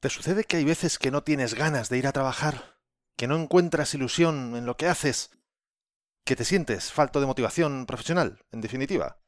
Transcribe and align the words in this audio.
¿Te 0.00 0.10
sucede 0.10 0.44
que 0.44 0.58
hay 0.58 0.64
veces 0.64 0.96
que 0.96 1.10
no 1.10 1.24
tienes 1.24 1.54
ganas 1.54 1.88
de 1.88 1.98
ir 1.98 2.06
a 2.06 2.12
trabajar? 2.12 2.76
¿Que 3.16 3.26
no 3.26 3.36
encuentras 3.36 3.94
ilusión 3.94 4.54
en 4.54 4.64
lo 4.64 4.76
que 4.76 4.86
haces? 4.86 5.30
¿Que 6.24 6.36
te 6.36 6.44
sientes 6.44 6.92
falto 6.92 7.20
de 7.20 7.26
motivación 7.26 7.84
profesional, 7.84 8.44
en 8.52 8.60
definitiva? 8.60 9.18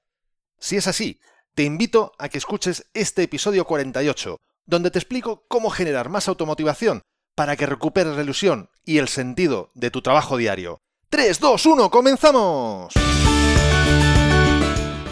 Si 0.61 0.77
es 0.77 0.87
así, 0.87 1.21
te 1.56 1.64
invito 1.64 2.12
a 2.19 2.29
que 2.29 2.38
escuches 2.38 2.88
este 2.95 3.25
episodio 3.25 3.64
48, 3.64 4.38
donde 4.64 4.93
te 4.93 5.01
explico 5.01 5.45
cómo 5.48 5.71
generar 5.71 6.09
más 6.09 6.29
automotivación 6.29 7.03
para 7.35 7.57
que 7.57 7.67
recuperes 7.67 8.15
la 8.15 8.23
ilusión 8.23 8.71
y 8.85 8.99
el 8.99 9.09
sentido 9.09 9.73
de 9.75 9.91
tu 9.91 10.03
trabajo 10.03 10.37
diario. 10.37 10.83
3, 11.09 11.41
2, 11.41 11.67
1, 11.67 11.91
comenzamos. 11.91 12.95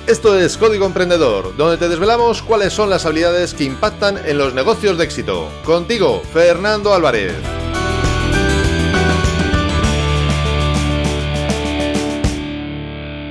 Esto 0.08 0.38
es 0.38 0.56
Código 0.56 0.86
Emprendedor, 0.86 1.54
donde 1.54 1.76
te 1.76 1.86
desvelamos 1.86 2.40
cuáles 2.40 2.72
son 2.72 2.88
las 2.88 3.04
habilidades 3.04 3.52
que 3.52 3.64
impactan 3.64 4.16
en 4.16 4.38
los 4.38 4.54
negocios 4.54 4.96
de 4.96 5.04
éxito. 5.04 5.50
Contigo, 5.66 6.22
Fernando 6.32 6.94
Álvarez. 6.94 7.34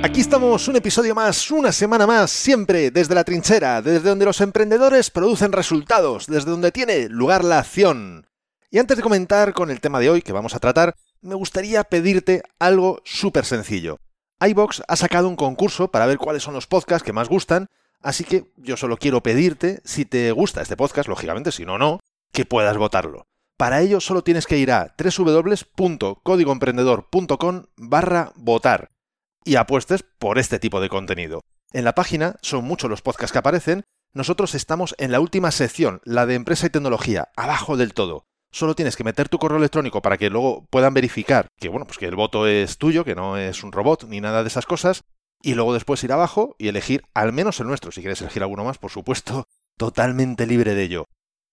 Aquí 0.04 0.20
estamos, 0.20 0.68
un 0.68 0.76
episodio 0.76 1.16
más, 1.16 1.50
una 1.50 1.72
semana 1.72 2.06
más, 2.06 2.30
siempre 2.30 2.92
desde 2.92 3.16
la 3.16 3.24
trinchera, 3.24 3.82
desde 3.82 4.08
donde 4.10 4.26
los 4.26 4.40
emprendedores 4.40 5.10
producen 5.10 5.50
resultados, 5.50 6.28
desde 6.28 6.52
donde 6.52 6.70
tiene 6.70 7.08
lugar 7.08 7.42
la 7.42 7.58
acción. 7.58 8.28
Y 8.70 8.78
antes 8.78 8.96
de 8.96 9.02
comentar 9.02 9.52
con 9.52 9.72
el 9.72 9.80
tema 9.80 9.98
de 9.98 10.10
hoy 10.10 10.22
que 10.22 10.32
vamos 10.32 10.54
a 10.54 10.60
tratar, 10.60 10.94
me 11.22 11.34
gustaría 11.34 11.82
pedirte 11.82 12.44
algo 12.60 13.02
súper 13.04 13.44
sencillo 13.44 13.98
iBox 14.40 14.82
ha 14.86 14.96
sacado 14.96 15.28
un 15.28 15.36
concurso 15.36 15.90
para 15.90 16.06
ver 16.06 16.16
cuáles 16.18 16.42
son 16.42 16.52
los 16.54 16.66
podcasts 16.66 17.04
que 17.04 17.12
más 17.12 17.28
gustan, 17.28 17.66
así 18.00 18.24
que 18.24 18.50
yo 18.56 18.76
solo 18.76 18.96
quiero 18.96 19.22
pedirte, 19.22 19.80
si 19.84 20.04
te 20.04 20.32
gusta 20.32 20.62
este 20.62 20.76
podcast, 20.76 21.08
lógicamente, 21.08 21.52
si 21.52 21.64
no, 21.64 21.78
no, 21.78 22.00
que 22.32 22.44
puedas 22.44 22.76
votarlo. 22.76 23.26
Para 23.56 23.80
ello 23.80 24.00
solo 24.00 24.22
tienes 24.22 24.46
que 24.46 24.58
ir 24.58 24.70
a 24.70 24.94
www.códigoemprendedor.com 24.96 27.64
barra 27.76 28.30
votar 28.36 28.90
y 29.44 29.56
apuestes 29.56 30.04
por 30.18 30.38
este 30.38 30.60
tipo 30.60 30.80
de 30.80 30.88
contenido. 30.88 31.40
En 31.72 31.84
la 31.84 31.94
página 31.94 32.36
son 32.40 32.64
muchos 32.64 32.88
los 32.88 33.02
podcasts 33.02 33.32
que 33.32 33.38
aparecen, 33.38 33.84
nosotros 34.14 34.54
estamos 34.54 34.94
en 34.98 35.12
la 35.12 35.20
última 35.20 35.50
sección, 35.50 36.00
la 36.04 36.24
de 36.26 36.36
empresa 36.36 36.66
y 36.66 36.70
tecnología, 36.70 37.28
abajo 37.36 37.76
del 37.76 37.92
todo 37.94 38.28
solo 38.50 38.74
tienes 38.74 38.96
que 38.96 39.04
meter 39.04 39.28
tu 39.28 39.38
correo 39.38 39.58
electrónico 39.58 40.02
para 40.02 40.16
que 40.16 40.30
luego 40.30 40.66
puedan 40.70 40.94
verificar 40.94 41.48
que 41.58 41.68
bueno, 41.68 41.86
pues 41.86 41.98
que 41.98 42.06
el 42.06 42.16
voto 42.16 42.46
es 42.46 42.78
tuyo, 42.78 43.04
que 43.04 43.14
no 43.14 43.36
es 43.36 43.62
un 43.62 43.72
robot 43.72 44.04
ni 44.04 44.20
nada 44.20 44.42
de 44.42 44.48
esas 44.48 44.66
cosas, 44.66 45.02
y 45.42 45.54
luego 45.54 45.74
después 45.74 46.02
ir 46.04 46.12
abajo 46.12 46.54
y 46.58 46.68
elegir 46.68 47.02
al 47.14 47.32
menos 47.32 47.60
el 47.60 47.66
nuestro. 47.66 47.92
Si 47.92 48.00
quieres 48.00 48.20
elegir 48.20 48.42
alguno 48.42 48.64
más, 48.64 48.78
por 48.78 48.90
supuesto, 48.90 49.46
totalmente 49.76 50.46
libre 50.46 50.74
de 50.74 50.82
ello. 50.82 51.04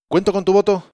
¿Cuento 0.09 0.33
con 0.33 0.45
tu 0.45 0.53
voto? 0.53 0.91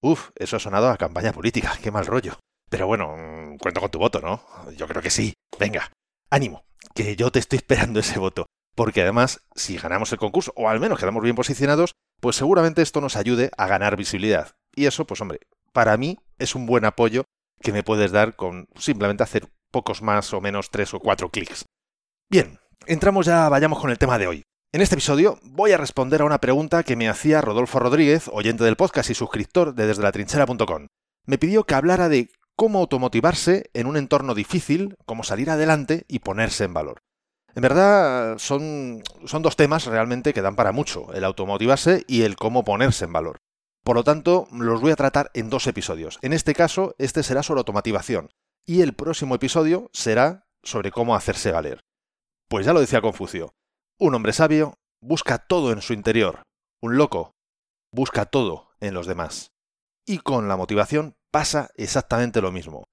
Uf, 0.00 0.30
eso 0.36 0.56
ha 0.56 0.60
sonado 0.60 0.90
a 0.90 0.96
campaña 0.96 1.32
política, 1.32 1.78
qué 1.82 1.90
mal 1.90 2.06
rollo. 2.06 2.38
Pero 2.70 2.86
bueno, 2.86 3.16
mm, 3.16 3.56
cuento 3.58 3.80
con 3.80 3.90
tu 3.90 3.98
voto, 3.98 4.20
¿no? 4.20 4.42
Yo 4.76 4.86
creo 4.86 5.02
que 5.02 5.10
sí. 5.10 5.34
Venga, 5.58 5.90
ánimo, 6.30 6.64
que 6.94 7.16
yo 7.16 7.30
te 7.30 7.38
estoy 7.38 7.58
esperando 7.58 8.00
ese 8.00 8.18
voto. 8.18 8.46
Porque 8.74 9.02
además, 9.02 9.40
si 9.54 9.76
ganamos 9.76 10.10
el 10.12 10.18
concurso, 10.18 10.52
o 10.56 10.68
al 10.68 10.80
menos 10.80 10.98
quedamos 10.98 11.22
bien 11.22 11.36
posicionados, 11.36 11.94
pues 12.20 12.36
seguramente 12.36 12.82
esto 12.82 13.00
nos 13.00 13.16
ayude 13.16 13.50
a 13.56 13.66
ganar 13.68 13.96
visibilidad. 13.96 14.56
Y 14.74 14.86
eso, 14.86 15.06
pues 15.06 15.20
hombre, 15.20 15.40
para 15.72 15.96
mí 15.96 16.18
es 16.38 16.54
un 16.54 16.66
buen 16.66 16.84
apoyo 16.84 17.24
que 17.60 17.72
me 17.72 17.82
puedes 17.82 18.12
dar 18.12 18.36
con 18.36 18.68
simplemente 18.76 19.22
hacer 19.22 19.48
pocos 19.70 20.02
más 20.02 20.32
o 20.32 20.40
menos 20.40 20.70
tres 20.70 20.94
o 20.94 21.00
cuatro 21.00 21.30
clics. 21.30 21.64
Bien, 22.30 22.58
entramos 22.86 23.26
ya, 23.26 23.48
vayamos 23.48 23.80
con 23.80 23.90
el 23.90 23.98
tema 23.98 24.18
de 24.18 24.26
hoy. 24.26 24.42
En 24.72 24.80
este 24.80 24.96
episodio 24.96 25.38
voy 25.42 25.72
a 25.72 25.76
responder 25.76 26.20
a 26.20 26.24
una 26.24 26.40
pregunta 26.40 26.82
que 26.82 26.96
me 26.96 27.08
hacía 27.08 27.40
Rodolfo 27.40 27.78
Rodríguez, 27.78 28.28
oyente 28.32 28.64
del 28.64 28.76
podcast 28.76 29.10
y 29.10 29.14
suscriptor 29.14 29.74
de 29.74 29.86
desde 29.86 30.02
la 30.02 30.12
trinchera.com. 30.12 30.88
Me 31.26 31.38
pidió 31.38 31.64
que 31.64 31.74
hablara 31.74 32.08
de 32.08 32.28
cómo 32.56 32.80
automotivarse 32.80 33.70
en 33.72 33.86
un 33.86 33.96
entorno 33.96 34.34
difícil, 34.34 34.96
cómo 35.06 35.22
salir 35.22 35.50
adelante 35.50 36.04
y 36.08 36.20
ponerse 36.20 36.64
en 36.64 36.74
valor. 36.74 36.98
En 37.54 37.62
verdad 37.62 38.36
son, 38.38 39.02
son 39.26 39.42
dos 39.42 39.54
temas 39.56 39.86
realmente 39.86 40.32
que 40.32 40.42
dan 40.42 40.56
para 40.56 40.72
mucho, 40.72 41.12
el 41.14 41.24
automotivarse 41.24 42.04
y 42.08 42.22
el 42.22 42.34
cómo 42.36 42.64
ponerse 42.64 43.04
en 43.04 43.12
valor. 43.12 43.36
Por 43.84 43.96
lo 43.96 44.04
tanto, 44.04 44.48
los 44.50 44.80
voy 44.80 44.92
a 44.92 44.96
tratar 44.96 45.30
en 45.34 45.50
dos 45.50 45.66
episodios. 45.66 46.18
En 46.22 46.32
este 46.32 46.54
caso, 46.54 46.94
este 46.98 47.22
será 47.22 47.42
sobre 47.42 47.60
automatización 47.60 48.30
y 48.66 48.80
el 48.80 48.94
próximo 48.94 49.34
episodio 49.34 49.90
será 49.92 50.46
sobre 50.62 50.90
cómo 50.90 51.14
hacerse 51.14 51.52
valer. 51.52 51.84
Pues 52.48 52.64
ya 52.64 52.72
lo 52.72 52.80
decía 52.80 53.02
Confucio, 53.02 53.54
un 53.98 54.14
hombre 54.14 54.32
sabio 54.32 54.78
busca 55.02 55.36
todo 55.36 55.70
en 55.70 55.82
su 55.82 55.92
interior, 55.92 56.42
un 56.80 56.96
loco 56.96 57.34
busca 57.92 58.24
todo 58.24 58.70
en 58.80 58.94
los 58.94 59.06
demás. 59.06 59.52
Y 60.06 60.18
con 60.18 60.48
la 60.48 60.56
motivación 60.56 61.14
pasa 61.30 61.70
exactamente 61.76 62.40
lo 62.40 62.52
mismo, 62.52 62.84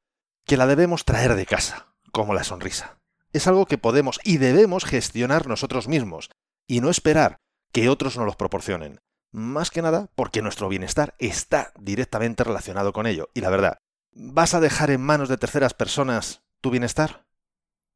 que 0.45 0.57
la 0.57 0.67
debemos 0.67 1.05
traer 1.05 1.35
de 1.35 1.45
casa, 1.45 1.93
como 2.11 2.33
la 2.33 2.43
sonrisa. 2.43 2.99
Es 3.31 3.47
algo 3.47 3.65
que 3.65 3.77
podemos 3.77 4.19
y 4.25 4.37
debemos 4.37 4.83
gestionar 4.83 5.47
nosotros 5.47 5.87
mismos, 5.87 6.29
y 6.67 6.81
no 6.81 6.89
esperar 6.89 7.37
que 7.71 7.87
otros 7.87 8.17
nos 8.17 8.25
los 8.25 8.35
proporcionen. 8.35 8.99
Más 9.31 9.71
que 9.71 9.81
nada 9.81 10.09
porque 10.15 10.41
nuestro 10.41 10.67
bienestar 10.67 11.15
está 11.17 11.71
directamente 11.79 12.43
relacionado 12.43 12.91
con 12.91 13.07
ello. 13.07 13.29
Y 13.33 13.41
la 13.41 13.49
verdad, 13.49 13.77
¿vas 14.13 14.53
a 14.53 14.59
dejar 14.59 14.91
en 14.91 15.01
manos 15.01 15.29
de 15.29 15.37
terceras 15.37 15.73
personas 15.73 16.43
tu 16.59 16.69
bienestar? 16.69 17.25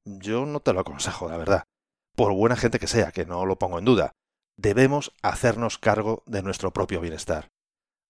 Yo 0.05 0.45
no 0.45 0.61
te 0.61 0.71
lo 0.71 0.79
aconsejo, 0.79 1.29
la 1.29 1.37
verdad. 1.37 1.63
Por 2.15 2.33
buena 2.33 2.55
gente 2.55 2.79
que 2.79 2.87
sea, 2.87 3.11
que 3.11 3.25
no 3.25 3.45
lo 3.45 3.57
pongo 3.57 3.79
en 3.79 3.85
duda, 3.85 4.13
debemos 4.55 5.11
hacernos 5.21 5.77
cargo 5.77 6.23
de 6.25 6.41
nuestro 6.41 6.71
propio 6.71 7.01
bienestar. 7.01 7.49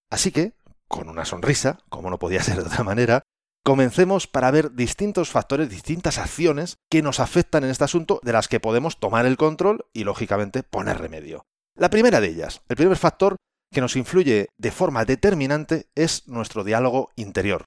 Así 0.08 0.30
que, 0.30 0.54
con 0.86 1.08
una 1.08 1.24
sonrisa, 1.24 1.80
como 1.88 2.10
no 2.10 2.18
podía 2.18 2.42
ser 2.44 2.56
de 2.56 2.68
otra 2.68 2.84
manera, 2.84 3.22
comencemos 3.64 4.28
para 4.28 4.52
ver 4.52 4.72
distintos 4.72 5.30
factores, 5.30 5.68
distintas 5.68 6.18
acciones 6.18 6.76
que 6.88 7.02
nos 7.02 7.18
afectan 7.18 7.64
en 7.64 7.70
este 7.70 7.82
asunto 7.82 8.20
de 8.22 8.32
las 8.32 8.46
que 8.46 8.60
podemos 8.60 9.00
tomar 9.00 9.26
el 9.26 9.36
control 9.36 9.86
y, 9.92 10.04
lógicamente, 10.04 10.62
poner 10.62 10.98
remedio. 10.98 11.44
La 11.76 11.90
primera 11.90 12.22
de 12.22 12.28
ellas, 12.28 12.62
el 12.70 12.76
primer 12.76 12.96
factor 12.96 13.36
que 13.70 13.82
nos 13.82 13.96
influye 13.96 14.48
de 14.56 14.70
forma 14.70 15.04
determinante 15.04 15.90
es 15.94 16.26
nuestro 16.26 16.64
diálogo 16.64 17.10
interior. 17.16 17.66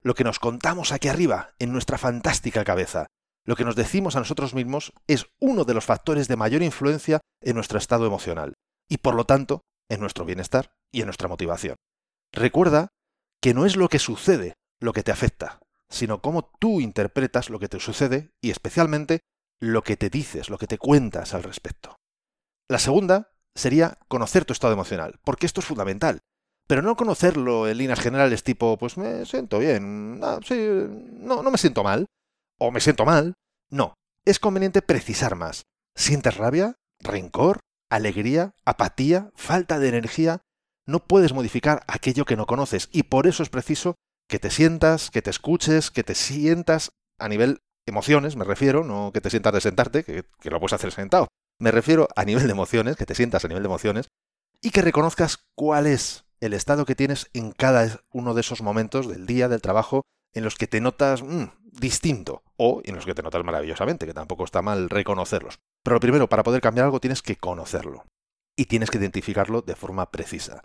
Lo 0.00 0.14
que 0.14 0.22
nos 0.22 0.38
contamos 0.38 0.92
aquí 0.92 1.08
arriba, 1.08 1.54
en 1.58 1.72
nuestra 1.72 1.98
fantástica 1.98 2.64
cabeza. 2.64 3.08
Lo 3.44 3.56
que 3.56 3.64
nos 3.64 3.74
decimos 3.74 4.14
a 4.14 4.20
nosotros 4.20 4.54
mismos 4.54 4.92
es 5.08 5.26
uno 5.40 5.64
de 5.64 5.74
los 5.74 5.84
factores 5.84 6.28
de 6.28 6.36
mayor 6.36 6.62
influencia 6.62 7.20
en 7.42 7.56
nuestro 7.56 7.78
estado 7.78 8.06
emocional 8.06 8.54
y 8.88 8.98
por 8.98 9.16
lo 9.16 9.24
tanto 9.24 9.62
en 9.90 9.98
nuestro 9.98 10.24
bienestar 10.24 10.70
y 10.92 11.00
en 11.00 11.06
nuestra 11.06 11.26
motivación. 11.26 11.74
Recuerda 12.32 12.88
que 13.42 13.54
no 13.54 13.66
es 13.66 13.74
lo 13.74 13.88
que 13.88 13.98
sucede 13.98 14.54
lo 14.80 14.92
que 14.92 15.02
te 15.02 15.10
afecta, 15.10 15.58
sino 15.90 16.22
cómo 16.22 16.52
tú 16.60 16.80
interpretas 16.80 17.50
lo 17.50 17.58
que 17.58 17.68
te 17.68 17.80
sucede 17.80 18.30
y 18.40 18.50
especialmente 18.50 19.20
lo 19.58 19.82
que 19.82 19.96
te 19.96 20.10
dices, 20.10 20.48
lo 20.48 20.58
que 20.58 20.68
te 20.68 20.78
cuentas 20.78 21.34
al 21.34 21.42
respecto. 21.42 21.96
La 22.68 22.78
segunda 22.78 23.32
sería 23.58 23.98
conocer 24.08 24.44
tu 24.44 24.52
estado 24.52 24.72
emocional, 24.72 25.18
porque 25.24 25.46
esto 25.46 25.60
es 25.60 25.66
fundamental. 25.66 26.20
Pero 26.66 26.82
no 26.82 26.96
conocerlo 26.96 27.66
en 27.66 27.78
líneas 27.78 28.00
generales 28.00 28.42
tipo, 28.42 28.76
pues 28.76 28.98
me 28.98 29.24
siento 29.24 29.58
bien, 29.58 30.20
ah, 30.22 30.38
sí, 30.46 30.54
no, 30.56 31.42
no 31.42 31.50
me 31.50 31.58
siento 31.58 31.82
mal, 31.82 32.06
o 32.58 32.70
me 32.70 32.80
siento 32.80 33.04
mal. 33.04 33.34
No, 33.70 33.94
es 34.24 34.38
conveniente 34.38 34.82
precisar 34.82 35.34
más. 35.34 35.62
¿Sientes 35.94 36.36
rabia? 36.36 36.74
¿Rencor? 37.00 37.60
¿Alegría? 37.90 38.52
¿Apatía? 38.64 39.30
¿Falta 39.34 39.78
de 39.78 39.88
energía? 39.88 40.42
No 40.86 41.00
puedes 41.00 41.32
modificar 41.32 41.82
aquello 41.86 42.24
que 42.24 42.36
no 42.36 42.46
conoces 42.46 42.88
y 42.92 43.04
por 43.04 43.26
eso 43.26 43.42
es 43.42 43.48
preciso 43.48 43.94
que 44.28 44.38
te 44.38 44.50
sientas, 44.50 45.10
que 45.10 45.22
te 45.22 45.30
escuches, 45.30 45.90
que 45.90 46.04
te 46.04 46.14
sientas 46.14 46.90
a 47.18 47.28
nivel 47.28 47.60
emociones, 47.86 48.36
me 48.36 48.44
refiero, 48.44 48.84
no 48.84 49.10
que 49.12 49.20
te 49.20 49.30
sientas 49.30 49.54
de 49.54 49.60
sentarte, 49.62 50.04
que, 50.04 50.24
que 50.40 50.50
lo 50.50 50.60
puedes 50.60 50.74
hacer 50.74 50.92
sentado, 50.92 51.28
me 51.58 51.70
refiero 51.70 52.08
a 52.16 52.24
nivel 52.24 52.44
de 52.44 52.52
emociones, 52.52 52.96
que 52.96 53.06
te 53.06 53.14
sientas 53.14 53.44
a 53.44 53.48
nivel 53.48 53.62
de 53.62 53.68
emociones, 53.68 54.08
y 54.60 54.70
que 54.70 54.82
reconozcas 54.82 55.46
cuál 55.54 55.86
es 55.86 56.24
el 56.40 56.54
estado 56.54 56.84
que 56.84 56.94
tienes 56.94 57.28
en 57.32 57.52
cada 57.52 58.00
uno 58.10 58.34
de 58.34 58.40
esos 58.40 58.62
momentos 58.62 59.08
del 59.08 59.26
día, 59.26 59.48
del 59.48 59.60
trabajo, 59.60 60.02
en 60.34 60.44
los 60.44 60.56
que 60.56 60.66
te 60.66 60.80
notas 60.80 61.22
mm, 61.22 61.44
distinto, 61.72 62.42
o 62.56 62.80
en 62.84 62.94
los 62.94 63.04
que 63.04 63.14
te 63.14 63.22
notas 63.22 63.44
maravillosamente, 63.44 64.06
que 64.06 64.14
tampoco 64.14 64.44
está 64.44 64.62
mal 64.62 64.88
reconocerlos. 64.88 65.58
Pero 65.82 65.96
lo 65.96 66.00
primero, 66.00 66.28
para 66.28 66.42
poder 66.42 66.60
cambiar 66.60 66.86
algo 66.86 67.00
tienes 67.00 67.22
que 67.22 67.36
conocerlo, 67.36 68.04
y 68.56 68.66
tienes 68.66 68.90
que 68.90 68.98
identificarlo 68.98 69.62
de 69.62 69.76
forma 69.76 70.10
precisa. 70.10 70.62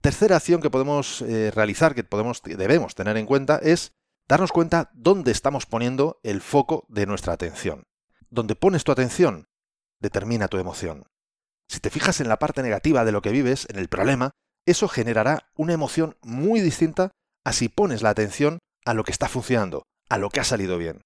Tercera 0.00 0.36
acción 0.36 0.60
que 0.60 0.70
podemos 0.70 1.22
eh, 1.22 1.50
realizar, 1.54 1.94
que 1.94 2.04
podemos, 2.04 2.42
debemos 2.42 2.94
tener 2.94 3.16
en 3.16 3.26
cuenta, 3.26 3.58
es 3.62 3.92
darnos 4.28 4.52
cuenta 4.52 4.90
dónde 4.94 5.32
estamos 5.32 5.66
poniendo 5.66 6.20
el 6.22 6.40
foco 6.40 6.86
de 6.88 7.06
nuestra 7.06 7.32
atención. 7.32 7.84
Donde 8.30 8.56
pones 8.56 8.84
tu 8.84 8.92
atención 8.92 9.48
determina 10.00 10.48
tu 10.48 10.58
emoción. 10.58 11.04
Si 11.68 11.80
te 11.80 11.90
fijas 11.90 12.20
en 12.20 12.28
la 12.28 12.38
parte 12.38 12.62
negativa 12.62 13.04
de 13.04 13.12
lo 13.12 13.22
que 13.22 13.30
vives, 13.30 13.66
en 13.70 13.78
el 13.78 13.88
problema, 13.88 14.32
eso 14.66 14.88
generará 14.88 15.50
una 15.56 15.72
emoción 15.72 16.16
muy 16.22 16.60
distinta 16.60 17.10
a 17.44 17.52
si 17.52 17.68
pones 17.68 18.02
la 18.02 18.10
atención 18.10 18.58
a 18.84 18.94
lo 18.94 19.04
que 19.04 19.12
está 19.12 19.28
funcionando, 19.28 19.84
a 20.08 20.18
lo 20.18 20.30
que 20.30 20.40
ha 20.40 20.44
salido 20.44 20.78
bien. 20.78 21.02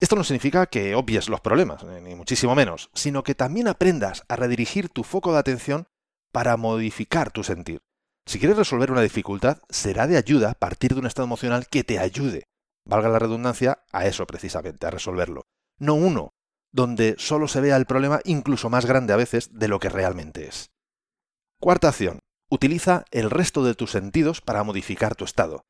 Esto 0.00 0.16
no 0.16 0.24
significa 0.24 0.66
que 0.66 0.96
obvies 0.96 1.28
los 1.28 1.40
problemas, 1.40 1.84
eh, 1.84 2.00
ni 2.00 2.14
muchísimo 2.16 2.56
menos, 2.56 2.90
sino 2.92 3.22
que 3.22 3.36
también 3.36 3.68
aprendas 3.68 4.24
a 4.28 4.34
redirigir 4.34 4.88
tu 4.88 5.04
foco 5.04 5.32
de 5.32 5.38
atención 5.38 5.86
para 6.32 6.56
modificar 6.56 7.30
tu 7.30 7.44
sentir. 7.44 7.82
Si 8.26 8.38
quieres 8.38 8.56
resolver 8.56 8.90
una 8.90 9.00
dificultad, 9.00 9.58
será 9.68 10.06
de 10.06 10.16
ayuda 10.16 10.54
partir 10.54 10.94
de 10.94 11.00
un 11.00 11.06
estado 11.06 11.26
emocional 11.26 11.68
que 11.68 11.84
te 11.84 11.98
ayude, 11.98 12.44
valga 12.84 13.08
la 13.08 13.18
redundancia, 13.18 13.84
a 13.92 14.06
eso 14.06 14.26
precisamente, 14.26 14.86
a 14.86 14.90
resolverlo. 14.90 15.42
No 15.78 15.94
uno, 15.94 16.30
donde 16.72 17.14
solo 17.18 17.48
se 17.48 17.60
vea 17.60 17.76
el 17.76 17.86
problema 17.86 18.20
incluso 18.24 18.70
más 18.70 18.86
grande 18.86 19.12
a 19.12 19.16
veces 19.16 19.50
de 19.52 19.68
lo 19.68 19.78
que 19.78 19.90
realmente 19.90 20.46
es. 20.46 20.70
Cuarta 21.60 21.88
acción. 21.88 22.18
Utiliza 22.50 23.04
el 23.10 23.30
resto 23.30 23.62
de 23.64 23.74
tus 23.74 23.92
sentidos 23.92 24.40
para 24.40 24.64
modificar 24.64 25.14
tu 25.14 25.24
estado. 25.24 25.64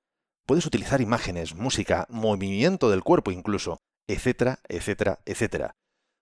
Puedes 0.46 0.66
utilizar 0.66 1.00
imágenes, 1.00 1.54
música, 1.54 2.06
movimiento 2.08 2.90
del 2.90 3.04
cuerpo 3.04 3.30
incluso, 3.30 3.78
etcétera, 4.08 4.60
etcétera, 4.68 5.20
etcétera. 5.24 5.76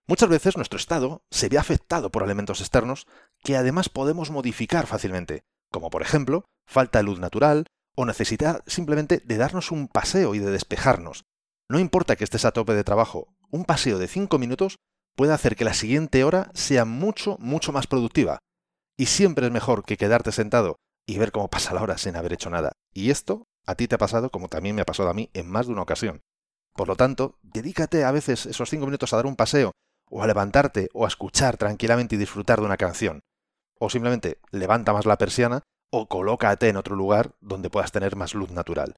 Muchas 0.07 0.29
veces 0.29 0.57
nuestro 0.57 0.77
estado 0.77 1.23
se 1.31 1.49
ve 1.49 1.57
afectado 1.57 2.11
por 2.11 2.23
elementos 2.23 2.59
externos 2.59 3.07
que 3.43 3.55
además 3.55 3.89
podemos 3.89 4.29
modificar 4.29 4.87
fácilmente, 4.87 5.43
como 5.71 5.89
por 5.89 6.01
ejemplo 6.01 6.45
falta 6.67 6.99
de 6.99 7.03
luz 7.03 7.19
natural 7.19 7.67
o 7.95 8.05
necesidad 8.05 8.63
simplemente 8.67 9.21
de 9.23 9.37
darnos 9.37 9.71
un 9.71 9.87
paseo 9.87 10.35
y 10.35 10.39
de 10.39 10.51
despejarnos. 10.51 11.25
No 11.69 11.79
importa 11.79 12.15
que 12.15 12.23
estés 12.23 12.45
a 12.45 12.51
tope 12.51 12.73
de 12.73 12.83
trabajo, 12.83 13.33
un 13.51 13.65
paseo 13.65 13.99
de 13.99 14.07
5 14.07 14.39
minutos 14.39 14.77
puede 15.15 15.33
hacer 15.33 15.55
que 15.55 15.65
la 15.65 15.73
siguiente 15.73 16.23
hora 16.23 16.51
sea 16.53 16.85
mucho, 16.85 17.37
mucho 17.39 17.71
más 17.71 17.87
productiva. 17.87 18.39
Y 18.97 19.07
siempre 19.07 19.45
es 19.45 19.51
mejor 19.51 19.83
que 19.83 19.97
quedarte 19.97 20.31
sentado 20.31 20.77
y 21.05 21.17
ver 21.17 21.31
cómo 21.31 21.49
pasa 21.49 21.73
la 21.73 21.81
hora 21.81 21.97
sin 21.97 22.15
haber 22.15 22.33
hecho 22.33 22.49
nada. 22.49 22.71
Y 22.93 23.11
esto 23.11 23.43
a 23.65 23.75
ti 23.75 23.87
te 23.87 23.95
ha 23.95 23.99
pasado 23.99 24.29
como 24.29 24.47
también 24.47 24.75
me 24.75 24.81
ha 24.81 24.85
pasado 24.85 25.09
a 25.09 25.13
mí 25.13 25.29
en 25.33 25.49
más 25.49 25.67
de 25.67 25.73
una 25.73 25.81
ocasión. 25.83 26.21
Por 26.73 26.87
lo 26.87 26.95
tanto, 26.95 27.37
dedícate 27.41 28.05
a 28.05 28.11
veces 28.11 28.45
esos 28.45 28.69
5 28.69 28.85
minutos 28.85 29.11
a 29.11 29.17
dar 29.17 29.25
un 29.25 29.35
paseo, 29.35 29.71
o 30.09 30.23
a 30.23 30.27
levantarte, 30.27 30.89
o 30.93 31.05
a 31.05 31.07
escuchar 31.07 31.57
tranquilamente 31.57 32.15
y 32.15 32.17
disfrutar 32.17 32.59
de 32.59 32.65
una 32.65 32.77
canción. 32.77 33.21
O 33.79 33.89
simplemente 33.89 34.39
levanta 34.51 34.93
más 34.93 35.05
la 35.05 35.17
persiana 35.17 35.63
o 35.91 36.07
colócate 36.07 36.69
en 36.69 36.77
otro 36.77 36.95
lugar 36.95 37.35
donde 37.41 37.69
puedas 37.69 37.91
tener 37.91 38.15
más 38.15 38.33
luz 38.33 38.51
natural. 38.51 38.95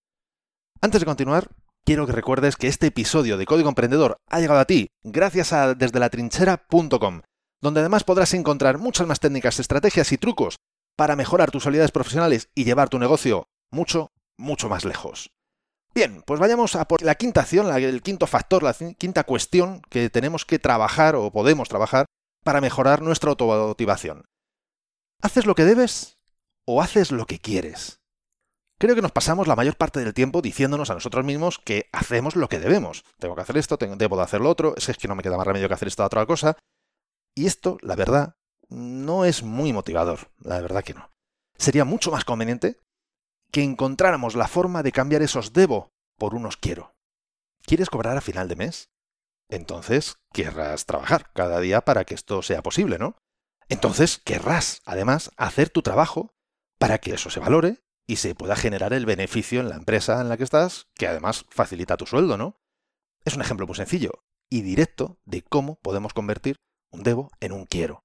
Antes 0.81 0.99
de 0.99 1.05
continuar, 1.05 1.49
quiero 1.85 2.05
que 2.05 2.13
recuerdes 2.13 2.55
que 2.55 2.67
este 2.67 2.87
episodio 2.87 3.37
de 3.37 3.45
Código 3.45 3.69
Emprendedor 3.69 4.17
ha 4.29 4.39
llegado 4.39 4.59
a 4.59 4.65
ti 4.65 4.89
gracias 5.03 5.53
a 5.53 5.73
desde 5.75 5.99
la 5.99 6.09
trinchera.com, 6.09 7.21
donde 7.61 7.79
además 7.79 8.03
podrás 8.03 8.33
encontrar 8.33 8.77
muchas 8.77 9.07
más 9.07 9.19
técnicas, 9.19 9.59
estrategias 9.59 10.11
y 10.11 10.17
trucos 10.17 10.57
para 10.95 11.15
mejorar 11.15 11.51
tus 11.51 11.65
habilidades 11.65 11.91
profesionales 11.91 12.49
y 12.55 12.63
llevar 12.63 12.89
tu 12.89 12.99
negocio 12.99 13.47
mucho, 13.71 14.11
mucho 14.37 14.69
más 14.69 14.85
lejos. 14.85 15.31
Bien, 15.95 16.23
pues 16.25 16.39
vayamos 16.39 16.75
a 16.75 16.87
por 16.87 17.03
la 17.03 17.15
quinta 17.15 17.41
acción, 17.41 17.73
el 17.75 18.01
quinto 18.01 18.25
factor, 18.25 18.63
la 18.63 18.73
quinta 18.73 19.23
cuestión 19.23 19.81
que 19.89 20.09
tenemos 20.09 20.45
que 20.45 20.59
trabajar 20.59 21.15
o 21.15 21.31
podemos 21.31 21.69
trabajar 21.69 22.05
para 22.43 22.61
mejorar 22.61 23.01
nuestra 23.01 23.29
automotivación. 23.29 24.25
¿Haces 25.21 25.45
lo 25.45 25.55
que 25.55 25.65
debes 25.65 26.17
o 26.65 26.81
haces 26.81 27.11
lo 27.11 27.25
que 27.25 27.39
quieres? 27.39 28.02
Creo 28.83 28.95
que 28.95 29.01
nos 29.01 29.13
pasamos 29.13 29.47
la 29.47 29.55
mayor 29.55 29.77
parte 29.77 30.01
del 30.01 30.13
tiempo 30.13 30.41
diciéndonos 30.41 30.89
a 30.89 30.93
nosotros 30.93 31.23
mismos 31.23 31.57
que 31.57 31.87
hacemos 31.93 32.35
lo 32.35 32.49
que 32.49 32.59
debemos. 32.59 33.05
Tengo 33.17 33.33
que 33.33 33.39
hacer 33.39 33.55
esto, 33.55 33.77
tengo, 33.77 33.95
debo 33.95 34.17
de 34.17 34.23
hacer 34.23 34.41
lo 34.41 34.49
otro, 34.49 34.75
es 34.75 34.97
que 34.97 35.07
no 35.07 35.15
me 35.15 35.23
queda 35.23 35.37
más 35.37 35.47
remedio 35.47 35.69
que 35.69 35.73
hacer 35.73 35.87
esta 35.87 36.05
otra 36.05 36.25
cosa. 36.25 36.57
Y 37.33 37.45
esto, 37.45 37.77
la 37.81 37.95
verdad, 37.95 38.35
no 38.67 39.23
es 39.23 39.41
muy 39.41 39.71
motivador, 39.71 40.31
la 40.41 40.59
verdad 40.59 40.83
que 40.83 40.95
no. 40.95 41.09
Sería 41.57 41.85
mucho 41.85 42.11
más 42.11 42.25
conveniente 42.25 42.75
que 43.53 43.63
encontráramos 43.63 44.35
la 44.35 44.49
forma 44.49 44.83
de 44.83 44.91
cambiar 44.91 45.21
esos 45.21 45.53
debo 45.53 45.93
por 46.17 46.35
unos 46.35 46.57
quiero. 46.57 46.93
¿Quieres 47.65 47.89
cobrar 47.89 48.17
a 48.17 48.21
final 48.21 48.49
de 48.49 48.57
mes? 48.57 48.89
Entonces 49.47 50.17
querrás 50.33 50.85
trabajar 50.85 51.31
cada 51.31 51.61
día 51.61 51.85
para 51.85 52.03
que 52.03 52.15
esto 52.15 52.41
sea 52.41 52.61
posible, 52.61 52.97
¿no? 52.99 53.15
Entonces 53.69 54.19
querrás, 54.25 54.81
además, 54.83 55.31
hacer 55.37 55.69
tu 55.69 55.83
trabajo 55.83 56.33
para 56.79 56.97
que 56.97 57.13
eso 57.13 57.29
se 57.29 57.39
valore 57.39 57.83
y 58.07 58.17
se 58.17 58.35
pueda 58.35 58.55
generar 58.55 58.93
el 58.93 59.05
beneficio 59.05 59.59
en 59.59 59.69
la 59.69 59.75
empresa 59.75 60.19
en 60.21 60.29
la 60.29 60.37
que 60.37 60.43
estás, 60.43 60.87
que 60.95 61.07
además 61.07 61.45
facilita 61.49 61.97
tu 61.97 62.05
sueldo, 62.05 62.37
¿no? 62.37 62.59
Es 63.25 63.35
un 63.35 63.41
ejemplo 63.41 63.65
muy 63.65 63.75
sencillo 63.75 64.23
y 64.49 64.61
directo 64.61 65.17
de 65.25 65.41
cómo 65.41 65.75
podemos 65.75 66.13
convertir 66.13 66.57
un 66.91 67.03
debo 67.03 67.31
en 67.39 67.53
un 67.53 67.65
quiero. 67.65 68.03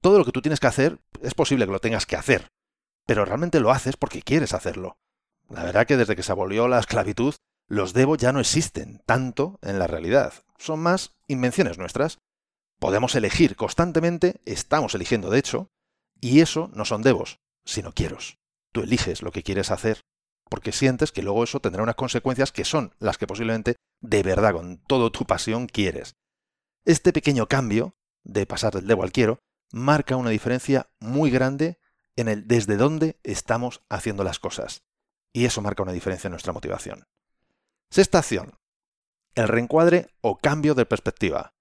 Todo 0.00 0.18
lo 0.18 0.24
que 0.24 0.32
tú 0.32 0.42
tienes 0.42 0.60
que 0.60 0.66
hacer 0.66 0.98
es 1.22 1.34
posible 1.34 1.64
que 1.64 1.72
lo 1.72 1.80
tengas 1.80 2.06
que 2.06 2.16
hacer, 2.16 2.52
pero 3.06 3.24
realmente 3.24 3.60
lo 3.60 3.70
haces 3.70 3.96
porque 3.96 4.22
quieres 4.22 4.52
hacerlo. 4.52 4.98
La 5.48 5.64
verdad 5.64 5.86
que 5.86 5.96
desde 5.96 6.16
que 6.16 6.22
se 6.22 6.32
abolió 6.32 6.68
la 6.68 6.80
esclavitud, 6.80 7.34
los 7.66 7.92
debo 7.92 8.16
ya 8.16 8.32
no 8.32 8.40
existen 8.40 9.02
tanto 9.06 9.58
en 9.62 9.78
la 9.78 9.86
realidad. 9.86 10.34
Son 10.58 10.80
más 10.80 11.14
invenciones 11.28 11.78
nuestras. 11.78 12.18
Podemos 12.78 13.14
elegir 13.14 13.56
constantemente, 13.56 14.40
estamos 14.44 14.94
eligiendo 14.94 15.30
de 15.30 15.38
hecho, 15.38 15.70
y 16.20 16.40
eso 16.40 16.70
no 16.74 16.84
son 16.84 17.02
debos, 17.02 17.40
sino 17.64 17.92
quieros. 17.92 18.38
Tú 18.74 18.82
eliges 18.82 19.22
lo 19.22 19.30
que 19.30 19.44
quieres 19.44 19.70
hacer 19.70 20.00
porque 20.50 20.72
sientes 20.72 21.12
que 21.12 21.22
luego 21.22 21.44
eso 21.44 21.60
tendrá 21.60 21.84
unas 21.84 21.94
consecuencias 21.94 22.50
que 22.50 22.64
son 22.64 22.92
las 22.98 23.18
que 23.18 23.28
posiblemente 23.28 23.76
de 24.00 24.22
verdad 24.24 24.52
con 24.52 24.78
toda 24.78 25.10
tu 25.10 25.26
pasión 25.26 25.68
quieres. 25.68 26.16
Este 26.84 27.12
pequeño 27.12 27.46
cambio 27.46 27.94
de 28.24 28.46
pasar 28.46 28.74
del 28.74 28.88
debo 28.88 29.04
al 29.04 29.12
quiero 29.12 29.38
marca 29.70 30.16
una 30.16 30.30
diferencia 30.30 30.90
muy 30.98 31.30
grande 31.30 31.78
en 32.16 32.26
el 32.26 32.48
desde 32.48 32.76
dónde 32.76 33.20
estamos 33.22 33.82
haciendo 33.88 34.24
las 34.24 34.40
cosas. 34.40 34.82
Y 35.32 35.44
eso 35.44 35.62
marca 35.62 35.84
una 35.84 35.92
diferencia 35.92 36.26
en 36.26 36.32
nuestra 36.32 36.52
motivación. 36.52 37.06
Sexta 37.90 38.18
acción. 38.18 38.58
El 39.36 39.46
reencuadre 39.46 40.08
o 40.20 40.38
cambio 40.38 40.74
de 40.74 40.84
perspectiva. 40.84 41.54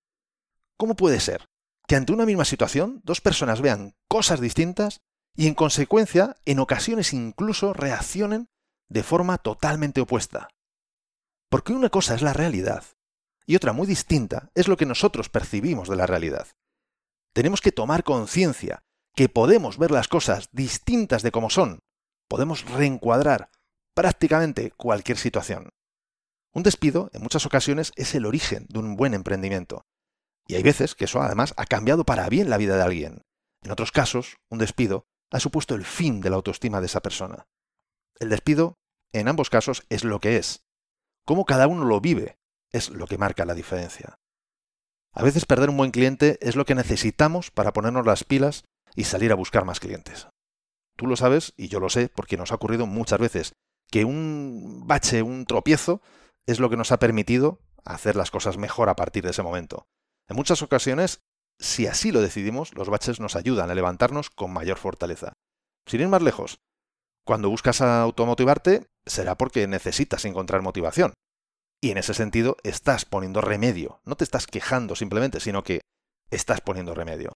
¿Cómo 0.77 0.95
puede 0.95 1.19
ser 1.19 1.48
que 1.88 1.95
ante 1.95 2.12
una 2.12 2.25
misma 2.25 2.45
situación 2.45 3.01
dos 3.04 3.21
personas 3.21 3.62
vean 3.62 3.95
cosas 4.07 4.42
distintas 4.42 5.01
y 5.35 5.47
en 5.47 5.56
consecuencia 5.56 6.35
en 6.45 6.59
ocasiones 6.59 7.13
incluso 7.13 7.74
reaccionen 7.74 8.50
de 8.89 9.03
forma 9.03 9.38
totalmente 9.38 10.01
opuesta? 10.01 10.50
Porque 11.50 11.74
una 11.74 11.89
cosa 11.89 12.15
es 12.15 12.21
la 12.21 12.33
realidad 12.33 12.83
y 13.45 13.56
otra 13.56 13.74
muy 13.74 13.88
distinta 13.88 14.51
es 14.56 14.68
lo 14.68 14.77
que 14.77 14.85
nosotros 14.85 15.30
percibimos 15.30 15.89
de 15.89 15.95
la 15.95 16.07
realidad. 16.07 16.47
Tenemos 17.33 17.62
que 17.62 17.71
tomar 17.71 18.03
conciencia 18.03 18.83
que 19.15 19.30
podemos 19.30 19.77
ver 19.77 19.91
las 19.91 20.07
cosas 20.07 20.50
distintas 20.51 21.24
de 21.24 21.31
como 21.31 21.50
son. 21.50 21.79
Podemos 22.27 22.65
reencuadrar 22.65 23.50
prácticamente 23.94 24.71
cualquier 24.71 25.18
situación. 25.18 25.69
Un 26.53 26.63
despido, 26.63 27.09
en 27.13 27.21
muchas 27.21 27.45
ocasiones, 27.45 27.91
es 27.95 28.13
el 28.15 28.25
origen 28.25 28.65
de 28.69 28.79
un 28.79 28.95
buen 28.95 29.13
emprendimiento. 29.13 29.86
Y 30.47 30.56
hay 30.56 30.63
veces 30.63 30.94
que 30.95 31.06
eso 31.06 31.21
además 31.21 31.53
ha 31.57 31.65
cambiado 31.65 32.03
para 32.06 32.29
bien 32.29 32.50
la 32.50 32.57
vida 32.57 32.75
de 32.75 32.83
alguien. 32.83 33.21
En 33.62 33.71
otros 33.71 33.91
casos, 33.91 34.38
un 34.50 34.59
despido 34.59 35.07
ha 35.33 35.39
supuesto 35.39 35.74
el 35.74 35.83
fin 35.83 36.21
de 36.21 36.30
la 36.30 36.35
autoestima 36.35 36.80
de 36.80 36.85
esa 36.85 37.01
persona. 37.01 37.47
El 38.19 38.30
despido, 38.30 38.75
en 39.12 39.27
ambos 39.27 39.50
casos, 39.50 39.84
es 39.89 40.03
lo 40.03 40.19
que 40.19 40.38
es. 40.38 40.63
Cómo 41.25 41.46
cada 41.46 41.67
uno 41.67 41.86
lo 41.86 42.00
vive 42.00 42.38
es 42.72 42.91
lo 42.91 43.07
que 43.07 43.17
marca 43.17 43.43
la 43.43 43.55
diferencia. 43.55 44.19
A 45.12 45.24
veces 45.24 45.46
perder 45.46 45.72
un 45.72 45.77
buen 45.77 45.91
cliente 45.91 46.38
es 46.41 46.55
lo 46.55 46.65
que 46.65 46.75
necesitamos 46.75 47.50
para 47.50 47.74
ponernos 47.74 48.05
las 48.05 48.24
pilas 48.24 48.63
y 48.96 49.05
salir 49.05 49.31
a 49.31 49.36
buscar 49.36 49.65
más 49.65 49.79
clientes. 49.79 50.27
Tú 50.96 51.07
lo 51.07 51.15
sabes 51.15 51.53
y 51.57 51.67
yo 51.67 51.79
lo 51.79 51.89
sé 51.89 52.10
porque 52.10 52.38
nos 52.38 52.51
ha 52.51 52.55
ocurrido 52.55 52.86
muchas 52.86 53.19
veces 53.19 53.53
que 53.89 54.05
un 54.05 54.84
bache, 54.86 55.24
un 55.24 55.46
tropiezo, 55.46 56.01
es 56.46 56.60
lo 56.60 56.69
que 56.69 56.77
nos 56.77 56.91
ha 56.91 57.00
permitido 57.00 57.60
hacer 57.86 58.15
las 58.15 58.29
cosas 58.29 58.57
mejor 58.57 58.89
a 58.89 58.96
partir 58.96 59.24
de 59.24 59.31
ese 59.31 59.41
momento. 59.41 59.88
En 60.27 60.36
muchas 60.36 60.62
ocasiones, 60.62 61.22
si 61.63 61.88
así 61.88 62.12
lo 62.12 62.22
decidimos, 62.22 62.75
los 62.75 62.89
baches 62.89 63.22
nos 63.22 63.38
ayudan 63.38 63.72
a 63.72 63.75
levantarnos 63.75 64.29
con 64.29 64.51
mayor 64.51 64.77
fortaleza. 64.77 65.32
Sin 65.88 66.01
ir 66.01 66.10
más 66.10 66.22
lejos, 66.22 66.60
cuando 67.25 67.50
buscas 67.50 67.79
automotivarte, 67.79 68.88
será 69.05 69.38
porque 69.38 69.65
necesitas 69.65 70.25
encontrar 70.25 70.62
motivación. 70.62 71.13
Y 71.82 71.91
en 71.91 71.98
ese 71.98 72.13
sentido 72.13 72.58
estás 72.63 73.05
poniendo 73.05 73.39
remedio. 73.39 74.01
No 74.03 74.15
te 74.17 74.25
estás 74.25 74.46
quejando 74.46 74.98
simplemente, 74.98 75.39
sino 75.39 75.63
que 75.63 75.79
estás 76.32 76.60
poniendo 76.60 76.93
remedio. 76.96 77.32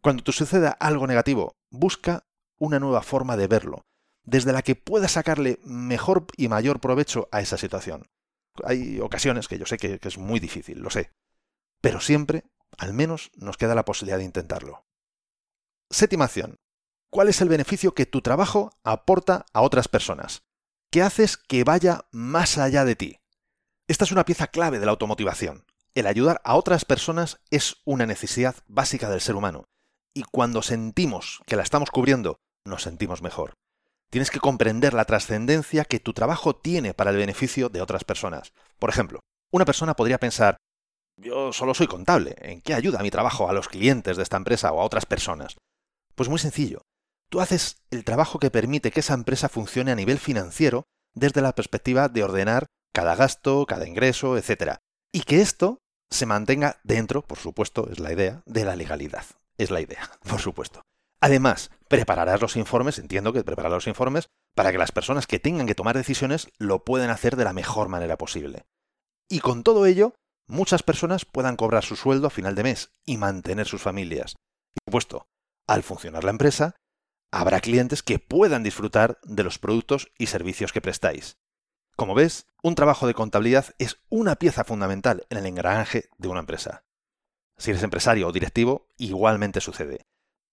Cuando 0.00 0.22
te 0.22 0.30
suceda 0.30 0.70
algo 0.70 1.08
negativo, 1.08 1.56
busca 1.68 2.26
una 2.60 2.78
nueva 2.78 3.02
forma 3.02 3.36
de 3.36 3.48
verlo, 3.48 3.82
desde 4.22 4.52
la 4.52 4.62
que 4.62 4.76
puedas 4.76 5.12
sacarle 5.12 5.58
mejor 5.64 6.26
y 6.36 6.46
mayor 6.46 6.78
provecho 6.78 7.28
a 7.32 7.40
esa 7.40 7.56
situación. 7.56 8.06
Hay 8.62 9.00
ocasiones 9.00 9.48
que 9.48 9.58
yo 9.58 9.66
sé 9.66 9.78
que, 9.78 9.98
es 10.00 10.18
muy 10.18 10.38
difícil, 10.38 10.78
lo 10.78 10.90
sé, 10.90 11.10
pero 11.80 12.00
siempre, 12.00 12.44
al 12.78 12.94
menos, 12.94 13.30
nos 13.34 13.56
queda 13.56 13.74
la 13.74 13.84
posibilidad 13.84 14.18
de 14.18 14.24
intentarlo. 14.24 14.84
Séptima 15.90 16.24
acción. 16.24 16.56
¿Cuál 17.10 17.28
es 17.28 17.40
el 17.40 17.48
beneficio 17.48 17.94
que 17.94 18.06
tu 18.06 18.22
trabajo 18.22 18.72
aporta 18.82 19.46
a 19.52 19.62
otras 19.62 19.88
personas? 19.88 20.42
¿Qué 20.90 21.02
haces 21.02 21.36
que 21.36 21.64
vaya 21.64 22.06
más 22.10 22.58
allá 22.58 22.84
de 22.84 22.96
ti? 22.96 23.20
Esta 23.86 24.04
es 24.04 24.12
una 24.12 24.24
pieza 24.24 24.48
clave 24.48 24.80
de 24.80 24.86
la 24.86 24.92
automotivación. 24.92 25.64
El 25.94 26.06
ayudar 26.06 26.40
a 26.44 26.56
otras 26.56 26.84
personas 26.84 27.38
es 27.50 27.76
una 27.84 28.06
necesidad 28.06 28.56
básica 28.66 29.10
del 29.10 29.20
ser 29.20 29.36
humano 29.36 29.64
y 30.14 30.22
cuando 30.22 30.62
sentimos 30.62 31.42
que 31.46 31.56
la 31.56 31.62
estamos 31.62 31.90
cubriendo, 31.90 32.38
nos 32.64 32.82
sentimos 32.82 33.20
mejor. 33.20 33.54
Tienes 34.10 34.30
que 34.30 34.38
comprender 34.38 34.94
la 34.94 35.04
trascendencia 35.04 35.84
que 35.84 35.98
tu 35.98 36.12
trabajo 36.12 36.54
tiene 36.54 36.94
para 36.94 37.10
el 37.10 37.16
beneficio 37.16 37.68
de 37.68 37.82
otras 37.82 38.04
personas. 38.04 38.52
Por 38.78 38.90
ejemplo, 38.90 39.20
una 39.52 39.64
persona 39.64 39.94
podría 39.94 40.18
pensar, 40.18 40.56
yo 41.16 41.52
solo 41.52 41.74
soy 41.74 41.86
contable, 41.86 42.36
¿en 42.38 42.60
qué 42.60 42.74
ayuda 42.74 43.02
mi 43.02 43.10
trabajo 43.10 43.48
a 43.48 43.52
los 43.52 43.68
clientes 43.68 44.16
de 44.16 44.22
esta 44.22 44.36
empresa 44.36 44.72
o 44.72 44.80
a 44.80 44.84
otras 44.84 45.06
personas? 45.06 45.56
Pues 46.14 46.28
muy 46.28 46.38
sencillo. 46.38 46.82
Tú 47.30 47.40
haces 47.40 47.82
el 47.90 48.04
trabajo 48.04 48.38
que 48.38 48.50
permite 48.50 48.90
que 48.90 49.00
esa 49.00 49.14
empresa 49.14 49.48
funcione 49.48 49.92
a 49.92 49.96
nivel 49.96 50.18
financiero 50.18 50.84
desde 51.14 51.42
la 51.42 51.54
perspectiva 51.54 52.08
de 52.08 52.22
ordenar 52.22 52.66
cada 52.92 53.16
gasto, 53.16 53.66
cada 53.66 53.88
ingreso, 53.88 54.36
etc. 54.36 54.76
Y 55.12 55.22
que 55.22 55.40
esto 55.40 55.78
se 56.10 56.26
mantenga 56.26 56.80
dentro, 56.84 57.22
por 57.22 57.38
supuesto, 57.38 57.88
es 57.90 57.98
la 57.98 58.12
idea, 58.12 58.42
de 58.46 58.64
la 58.64 58.76
legalidad. 58.76 59.24
Es 59.58 59.70
la 59.70 59.80
idea, 59.80 60.10
por 60.28 60.40
supuesto. 60.40 60.82
Además, 61.20 61.70
prepararás 61.88 62.40
los 62.40 62.56
informes, 62.56 62.98
entiendo 62.98 63.32
que 63.32 63.44
prepararás 63.44 63.76
los 63.76 63.86
informes, 63.86 64.28
para 64.54 64.70
que 64.70 64.78
las 64.78 64.92
personas 64.92 65.26
que 65.26 65.40
tengan 65.40 65.66
que 65.66 65.74
tomar 65.74 65.96
decisiones 65.96 66.48
lo 66.58 66.84
puedan 66.84 67.10
hacer 67.10 67.36
de 67.36 67.44
la 67.44 67.52
mejor 67.52 67.88
manera 67.88 68.16
posible. 68.16 68.64
Y 69.28 69.40
con 69.40 69.62
todo 69.62 69.86
ello, 69.86 70.14
muchas 70.46 70.82
personas 70.82 71.24
puedan 71.24 71.56
cobrar 71.56 71.84
su 71.84 71.96
sueldo 71.96 72.26
a 72.26 72.30
final 72.30 72.54
de 72.54 72.62
mes 72.62 72.90
y 73.04 73.16
mantener 73.16 73.66
sus 73.66 73.82
familias. 73.82 74.34
Y 74.74 74.80
por 74.84 74.90
supuesto, 75.02 75.28
al 75.66 75.82
funcionar 75.82 76.24
la 76.24 76.30
empresa, 76.30 76.76
habrá 77.30 77.60
clientes 77.60 78.02
que 78.02 78.18
puedan 78.18 78.62
disfrutar 78.62 79.18
de 79.24 79.42
los 79.44 79.58
productos 79.58 80.12
y 80.18 80.26
servicios 80.26 80.72
que 80.72 80.80
prestáis. 80.80 81.38
Como 81.96 82.14
ves, 82.14 82.46
un 82.62 82.74
trabajo 82.74 83.06
de 83.06 83.14
contabilidad 83.14 83.74
es 83.78 83.98
una 84.08 84.36
pieza 84.36 84.64
fundamental 84.64 85.26
en 85.30 85.38
el 85.38 85.46
engranaje 85.46 86.08
de 86.18 86.28
una 86.28 86.40
empresa. 86.40 86.84
Si 87.56 87.70
eres 87.70 87.82
empresario 87.82 88.26
o 88.28 88.32
directivo, 88.32 88.88
igualmente 88.96 89.60
sucede. 89.60 90.02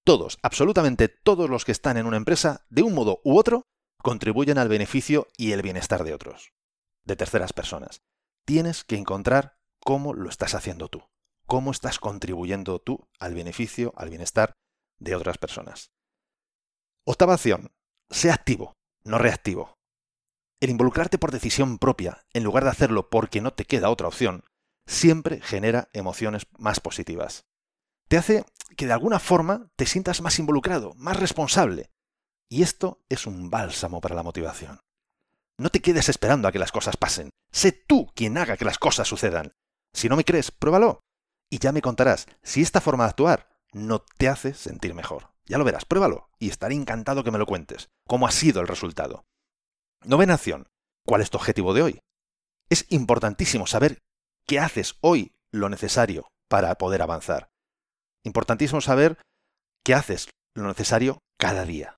Todos, 0.04 0.40
absolutamente 0.42 1.08
todos 1.08 1.50
los 1.50 1.66
que 1.66 1.72
están 1.72 1.98
en 1.98 2.06
una 2.06 2.18
empresa, 2.18 2.66
de 2.70 2.84
un 2.84 2.94
modo 2.94 3.22
u 3.24 3.38
otro, 3.38 3.64
contribuyen 4.02 4.58
al 4.58 4.68
beneficio 4.68 5.28
y 5.38 5.52
el 5.52 5.62
bienestar 5.62 6.04
de 6.04 6.14
otros, 6.14 6.54
de 7.04 7.16
terceras 7.16 7.54
personas. 7.54 8.02
Tienes 8.46 8.84
que 8.84 8.98
encontrar 8.98 9.58
cómo 9.84 10.14
lo 10.14 10.30
estás 10.30 10.56
haciendo 10.56 10.88
tú, 10.88 11.04
cómo 11.46 11.72
estás 11.72 12.00
contribuyendo 12.00 12.80
tú 12.80 13.08
al 13.20 13.34
beneficio, 13.34 13.94
al 13.98 14.10
bienestar 14.10 14.54
de 15.00 15.16
otras 15.16 15.38
personas. 15.38 15.92
Octava 17.04 17.34
acción, 17.34 17.72
sé 18.10 18.32
activo, 18.32 18.74
no 19.04 19.18
reactivo. 19.18 19.78
El 20.60 20.70
involucrarte 20.70 21.18
por 21.18 21.32
decisión 21.32 21.80
propia, 21.80 22.24
en 22.34 22.44
lugar 22.44 22.64
de 22.64 22.70
hacerlo 22.70 23.10
porque 23.10 23.42
no 23.42 23.52
te 23.52 23.66
queda 23.66 23.90
otra 23.90 24.08
opción, 24.08 24.44
siempre 24.86 25.42
genera 25.42 25.90
emociones 25.94 26.46
más 26.58 26.80
positivas. 26.80 27.46
Te 28.08 28.18
hace 28.18 28.46
que 28.78 28.86
de 28.86 28.94
alguna 28.94 29.20
forma 29.20 29.72
te 29.76 29.86
sientas 29.86 30.22
más 30.22 30.38
involucrado, 30.38 30.94
más 30.96 31.20
responsable. 31.20 31.90
Y 32.50 32.62
esto 32.62 33.02
es 33.10 33.26
un 33.26 33.50
bálsamo 33.50 34.02
para 34.02 34.16
la 34.16 34.24
motivación. 34.24 34.82
No 35.58 35.70
te 35.70 35.82
quedes 35.82 36.10
esperando 36.10 36.48
a 36.48 36.52
que 36.52 36.60
las 36.60 36.72
cosas 36.72 36.98
pasen. 36.98 37.30
Sé 37.52 37.72
tú 37.72 38.12
quien 38.16 38.38
haga 38.38 38.58
que 38.58 38.66
las 38.66 38.78
cosas 38.78 39.08
sucedan. 39.08 39.54
Si 39.94 40.10
no 40.10 40.16
me 40.16 40.26
crees, 40.26 40.52
pruébalo. 40.52 41.02
Y 41.50 41.60
ya 41.60 41.72
me 41.72 41.82
contarás 41.82 42.28
si 42.44 42.62
esta 42.62 42.82
forma 42.82 43.04
de 43.04 43.10
actuar 43.10 43.50
no 43.74 44.00
te 44.00 44.30
hace 44.30 44.54
sentir 44.54 44.94
mejor. 44.94 45.32
Ya 45.46 45.58
lo 45.58 45.64
verás, 45.64 45.86
pruébalo 45.86 46.30
y 46.40 46.50
estaré 46.50 46.76
encantado 46.76 47.24
que 47.24 47.32
me 47.32 47.38
lo 47.38 47.46
cuentes. 47.46 47.90
¿Cómo 48.08 48.28
ha 48.28 48.32
sido 48.32 48.62
el 48.62 48.68
resultado? 48.68 49.26
Novena 50.04 50.36
acción. 50.36 50.68
¿Cuál 51.06 51.22
es 51.22 51.30
tu 51.30 51.38
objetivo 51.38 51.74
de 51.74 51.82
hoy? 51.82 52.00
Es 52.70 52.86
importantísimo 52.90 53.68
saber 53.68 54.00
qué 54.48 54.60
haces 54.60 54.96
hoy 55.02 55.34
lo 55.52 55.68
necesario 55.70 56.30
para 56.48 56.76
poder 56.76 57.02
avanzar. 57.02 57.50
Importantísimo 58.24 58.82
saber 58.82 59.18
qué 59.84 59.94
haces 59.94 60.30
lo 60.56 60.68
necesario 60.68 61.20
cada 61.38 61.66
día. 61.66 61.98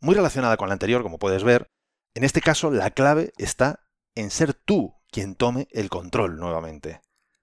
Muy 0.00 0.14
relacionada 0.14 0.56
con 0.56 0.68
la 0.68 0.74
anterior, 0.74 1.02
como 1.02 1.18
puedes 1.18 1.44
ver, 1.44 1.68
en 2.14 2.24
este 2.24 2.40
caso 2.40 2.70
la 2.70 2.90
clave 2.90 3.32
está 3.38 3.86
en 4.14 4.30
ser 4.30 4.52
tú 4.52 4.94
quien 5.12 5.36
tome 5.36 5.68
el 5.70 5.90
control 5.90 6.38
nuevamente. 6.38 7.00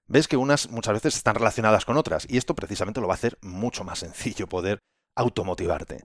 Ves 0.08 0.26
que 0.26 0.36
unas 0.36 0.68
muchas 0.70 0.94
veces 0.94 1.16
están 1.16 1.36
relacionadas 1.36 1.84
con 1.84 1.96
otras 1.96 2.26
y 2.28 2.36
esto 2.36 2.54
precisamente 2.54 3.00
lo 3.00 3.06
va 3.06 3.14
a 3.14 3.16
hacer 3.16 3.38
mucho 3.40 3.84
más 3.84 4.00
sencillo 4.00 4.48
poder 4.48 4.80
automotivarte. 5.16 6.04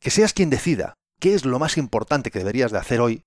Que 0.00 0.10
seas 0.10 0.32
quien 0.32 0.48
decida 0.48 0.94
qué 1.20 1.34
es 1.34 1.44
lo 1.44 1.58
más 1.58 1.76
importante 1.76 2.30
que 2.30 2.38
deberías 2.38 2.72
de 2.72 2.78
hacer 2.78 3.00
hoy 3.00 3.22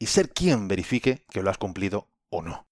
y 0.00 0.06
ser 0.06 0.30
quien 0.30 0.66
verifique 0.66 1.24
que 1.30 1.42
lo 1.42 1.50
has 1.50 1.58
cumplido 1.58 2.08
o 2.30 2.40
no. 2.40 2.66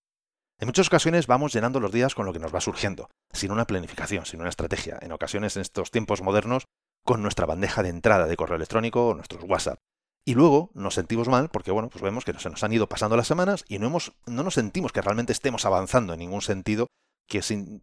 En 0.58 0.66
muchas 0.66 0.86
ocasiones 0.86 1.26
vamos 1.26 1.52
llenando 1.52 1.78
los 1.78 1.92
días 1.92 2.14
con 2.14 2.24
lo 2.24 2.32
que 2.32 2.38
nos 2.38 2.54
va 2.54 2.60
surgiendo, 2.60 3.10
sin 3.32 3.50
una 3.50 3.66
planificación, 3.66 4.24
sin 4.24 4.40
una 4.40 4.48
estrategia. 4.48 4.98
En 5.02 5.12
ocasiones 5.12 5.56
en 5.56 5.62
estos 5.62 5.90
tiempos 5.90 6.22
modernos, 6.22 6.64
con 7.04 7.20
nuestra 7.20 7.46
bandeja 7.46 7.82
de 7.82 7.88
entrada 7.90 8.26
de 8.26 8.36
correo 8.36 8.56
electrónico 8.56 9.08
o 9.08 9.14
nuestros 9.14 9.44
WhatsApp. 9.44 9.78
Y 10.24 10.34
luego 10.34 10.70
nos 10.74 10.94
sentimos 10.94 11.28
mal 11.28 11.48
porque, 11.48 11.72
bueno, 11.72 11.88
pues 11.88 12.02
vemos 12.02 12.24
que 12.24 12.32
se 12.38 12.50
nos 12.50 12.62
han 12.62 12.72
ido 12.72 12.88
pasando 12.88 13.16
las 13.16 13.26
semanas 13.26 13.64
y 13.68 13.78
no, 13.78 13.88
hemos, 13.88 14.12
no 14.26 14.42
nos 14.42 14.54
sentimos 14.54 14.92
que 14.92 15.02
realmente 15.02 15.32
estemos 15.32 15.64
avanzando 15.64 16.12
en 16.12 16.20
ningún 16.20 16.42
sentido 16.42 16.86
que, 17.28 17.40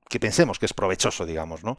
que 0.10 0.20
pensemos 0.20 0.58
que 0.58 0.66
es 0.66 0.74
provechoso, 0.74 1.26
digamos, 1.26 1.64
¿no? 1.64 1.78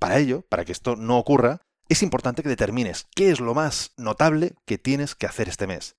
Para 0.00 0.18
ello, 0.18 0.44
para 0.48 0.64
que 0.64 0.72
esto 0.72 0.96
no 0.96 1.18
ocurra, 1.18 1.60
es 1.88 2.02
importante 2.02 2.42
que 2.42 2.48
determines 2.48 3.06
qué 3.14 3.30
es 3.30 3.38
lo 3.38 3.54
más 3.54 3.92
notable 3.96 4.54
que 4.66 4.78
tienes 4.78 5.14
que 5.14 5.26
hacer 5.26 5.48
este 5.48 5.68
mes. 5.68 5.94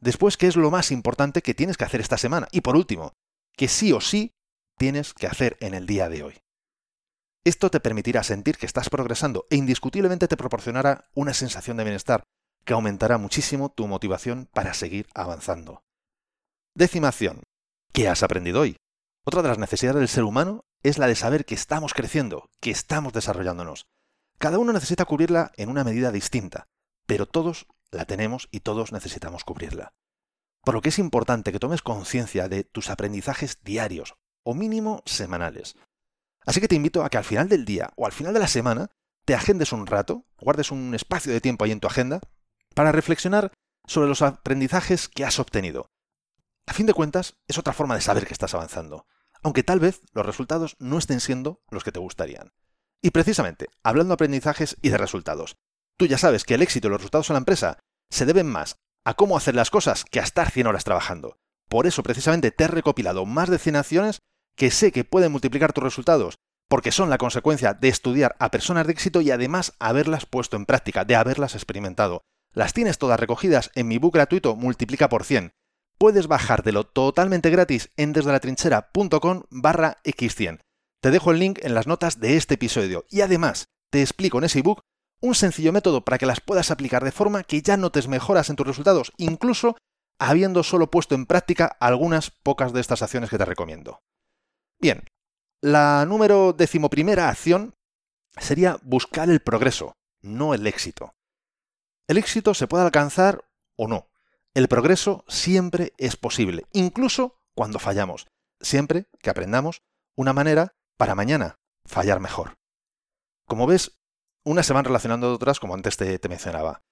Después, 0.00 0.36
qué 0.36 0.48
es 0.48 0.56
lo 0.56 0.70
más 0.70 0.90
importante 0.90 1.42
que 1.42 1.54
tienes 1.54 1.76
que 1.76 1.84
hacer 1.84 2.00
esta 2.00 2.18
semana. 2.18 2.48
Y 2.50 2.62
por 2.62 2.76
último, 2.76 3.12
que 3.56 3.68
sí 3.68 3.92
o 3.92 4.00
sí 4.00 4.32
tienes 4.76 5.14
que 5.14 5.26
hacer 5.26 5.56
en 5.60 5.74
el 5.74 5.86
día 5.86 6.08
de 6.08 6.22
hoy. 6.22 6.34
Esto 7.44 7.70
te 7.70 7.80
permitirá 7.80 8.24
sentir 8.24 8.58
que 8.58 8.66
estás 8.66 8.90
progresando 8.90 9.46
e 9.50 9.56
indiscutiblemente 9.56 10.26
te 10.26 10.36
proporcionará 10.36 11.08
una 11.14 11.32
sensación 11.32 11.76
de 11.76 11.84
bienestar 11.84 12.24
que 12.66 12.74
aumentará 12.74 13.16
muchísimo 13.16 13.70
tu 13.70 13.86
motivación 13.86 14.50
para 14.52 14.74
seguir 14.74 15.06
avanzando. 15.14 15.84
Décima 16.74 17.08
acción. 17.08 17.42
¿Qué 17.92 18.08
has 18.08 18.22
aprendido 18.22 18.60
hoy? 18.60 18.76
Otra 19.24 19.40
de 19.40 19.48
las 19.48 19.58
necesidades 19.58 20.00
del 20.00 20.08
ser 20.08 20.24
humano 20.24 20.64
es 20.82 20.98
la 20.98 21.06
de 21.06 21.14
saber 21.14 21.46
que 21.46 21.54
estamos 21.54 21.94
creciendo, 21.94 22.50
que 22.60 22.70
estamos 22.70 23.12
desarrollándonos. 23.12 23.86
Cada 24.38 24.58
uno 24.58 24.72
necesita 24.72 25.04
cubrirla 25.04 25.52
en 25.56 25.70
una 25.70 25.84
medida 25.84 26.12
distinta, 26.12 26.68
pero 27.06 27.26
todos 27.26 27.66
la 27.92 28.04
tenemos 28.04 28.48
y 28.50 28.60
todos 28.60 28.92
necesitamos 28.92 29.44
cubrirla. 29.44 29.94
Por 30.62 30.74
lo 30.74 30.82
que 30.82 30.88
es 30.88 30.98
importante 30.98 31.52
que 31.52 31.60
tomes 31.60 31.82
conciencia 31.82 32.48
de 32.48 32.64
tus 32.64 32.90
aprendizajes 32.90 33.62
diarios 33.62 34.16
o 34.42 34.54
mínimo 34.54 35.02
semanales. 35.06 35.76
Así 36.44 36.60
que 36.60 36.68
te 36.68 36.74
invito 36.74 37.04
a 37.04 37.10
que 37.10 37.18
al 37.18 37.24
final 37.24 37.48
del 37.48 37.64
día 37.64 37.92
o 37.96 38.06
al 38.06 38.12
final 38.12 38.34
de 38.34 38.40
la 38.40 38.48
semana 38.48 38.90
te 39.24 39.34
agendes 39.34 39.72
un 39.72 39.86
rato, 39.86 40.24
guardes 40.38 40.72
un 40.72 40.94
espacio 40.94 41.32
de 41.32 41.40
tiempo 41.40 41.64
ahí 41.64 41.72
en 41.72 41.80
tu 41.80 41.86
agenda 41.86 42.20
para 42.76 42.92
reflexionar 42.92 43.52
sobre 43.86 44.06
los 44.06 44.20
aprendizajes 44.20 45.08
que 45.08 45.24
has 45.24 45.38
obtenido. 45.38 45.88
A 46.66 46.74
fin 46.74 46.84
de 46.84 46.92
cuentas, 46.92 47.38
es 47.48 47.56
otra 47.56 47.72
forma 47.72 47.94
de 47.94 48.02
saber 48.02 48.26
que 48.26 48.34
estás 48.34 48.54
avanzando, 48.54 49.06
aunque 49.42 49.62
tal 49.62 49.80
vez 49.80 50.02
los 50.12 50.26
resultados 50.26 50.76
no 50.78 50.98
estén 50.98 51.20
siendo 51.20 51.62
los 51.70 51.84
que 51.84 51.92
te 51.92 52.00
gustarían. 52.00 52.52
Y 53.00 53.12
precisamente, 53.12 53.68
hablando 53.82 54.10
de 54.10 54.14
aprendizajes 54.14 54.76
y 54.82 54.90
de 54.90 54.98
resultados, 54.98 55.56
tú 55.96 56.04
ya 56.04 56.18
sabes 56.18 56.44
que 56.44 56.54
el 56.54 56.62
éxito 56.62 56.88
y 56.88 56.90
los 56.90 57.00
resultados 57.00 57.30
en 57.30 57.34
la 57.34 57.38
empresa 57.38 57.78
se 58.10 58.26
deben 58.26 58.46
más 58.46 58.76
a 59.06 59.14
cómo 59.14 59.38
hacer 59.38 59.54
las 59.54 59.70
cosas 59.70 60.04
que 60.04 60.20
a 60.20 60.24
estar 60.24 60.50
100 60.50 60.66
horas 60.66 60.84
trabajando. 60.84 61.38
Por 61.70 61.86
eso 61.86 62.02
precisamente 62.02 62.50
te 62.50 62.64
he 62.64 62.68
recopilado 62.68 63.24
más 63.24 63.48
de 63.48 63.58
100 63.58 63.76
acciones 63.76 64.18
que 64.54 64.70
sé 64.70 64.92
que 64.92 65.04
pueden 65.04 65.32
multiplicar 65.32 65.72
tus 65.72 65.84
resultados, 65.84 66.34
porque 66.68 66.92
son 66.92 67.08
la 67.08 67.16
consecuencia 67.16 67.72
de 67.72 67.88
estudiar 67.88 68.36
a 68.38 68.50
personas 68.50 68.86
de 68.86 68.92
éxito 68.92 69.22
y 69.22 69.30
además 69.30 69.72
haberlas 69.78 70.26
puesto 70.26 70.56
en 70.56 70.66
práctica, 70.66 71.06
de 71.06 71.16
haberlas 71.16 71.54
experimentado. 71.54 72.22
Las 72.56 72.72
tienes 72.72 72.96
todas 72.96 73.20
recogidas 73.20 73.70
en 73.74 73.86
mi 73.86 73.98
book 73.98 74.14
gratuito 74.14 74.56
Multiplica 74.56 75.10
por 75.10 75.24
100. 75.24 75.52
Puedes 75.98 76.26
bajártelo 76.26 76.84
totalmente 76.84 77.50
gratis 77.50 77.90
en 77.98 78.14
desdelatrinchera.com 78.14 79.42
barra 79.50 79.98
x100. 80.04 80.60
Te 81.02 81.10
dejo 81.10 81.32
el 81.32 81.38
link 81.38 81.58
en 81.62 81.74
las 81.74 81.86
notas 81.86 82.18
de 82.18 82.38
este 82.38 82.54
episodio 82.54 83.04
y 83.10 83.20
además 83.20 83.66
te 83.90 84.00
explico 84.00 84.38
en 84.38 84.44
ese 84.44 84.60
ebook 84.60 84.80
un 85.20 85.34
sencillo 85.34 85.70
método 85.70 86.02
para 86.02 86.16
que 86.16 86.24
las 86.24 86.40
puedas 86.40 86.70
aplicar 86.70 87.04
de 87.04 87.12
forma 87.12 87.44
que 87.44 87.60
ya 87.60 87.76
notes 87.76 88.08
mejoras 88.08 88.48
en 88.48 88.56
tus 88.56 88.66
resultados, 88.66 89.12
incluso 89.18 89.76
habiendo 90.18 90.62
solo 90.62 90.90
puesto 90.90 91.14
en 91.14 91.26
práctica 91.26 91.76
algunas 91.78 92.30
pocas 92.30 92.72
de 92.72 92.80
estas 92.80 93.02
acciones 93.02 93.28
que 93.28 93.36
te 93.36 93.44
recomiendo. 93.44 94.00
Bien, 94.80 95.04
la 95.60 96.06
número 96.06 96.54
decimoprimera 96.54 97.28
acción 97.28 97.74
sería 98.38 98.78
buscar 98.82 99.28
el 99.28 99.40
progreso, 99.40 99.92
no 100.22 100.54
el 100.54 100.66
éxito. 100.66 101.15
El 102.08 102.18
éxito 102.18 102.54
se 102.54 102.68
puede 102.68 102.84
alcanzar 102.84 103.48
o 103.76 103.88
no. 103.88 104.08
El 104.54 104.68
progreso 104.68 105.24
siempre 105.26 105.92
es 105.98 106.16
posible, 106.16 106.66
incluso 106.72 107.40
cuando 107.54 107.80
fallamos, 107.80 108.28
siempre 108.60 109.08
que 109.20 109.28
aprendamos 109.28 109.82
una 110.14 110.32
manera 110.32 110.76
para 110.96 111.16
mañana 111.16 111.58
fallar 111.84 112.20
mejor. 112.20 112.58
Como 113.46 113.66
ves, 113.66 113.98
unas 114.44 114.66
se 114.66 114.72
van 114.72 114.84
relacionando 114.84 115.28
de 115.28 115.34
otras 115.34 115.58
como 115.58 115.74
antes 115.74 115.96
te, 115.96 116.18
te 116.18 116.28
mencionaba. 116.28 116.84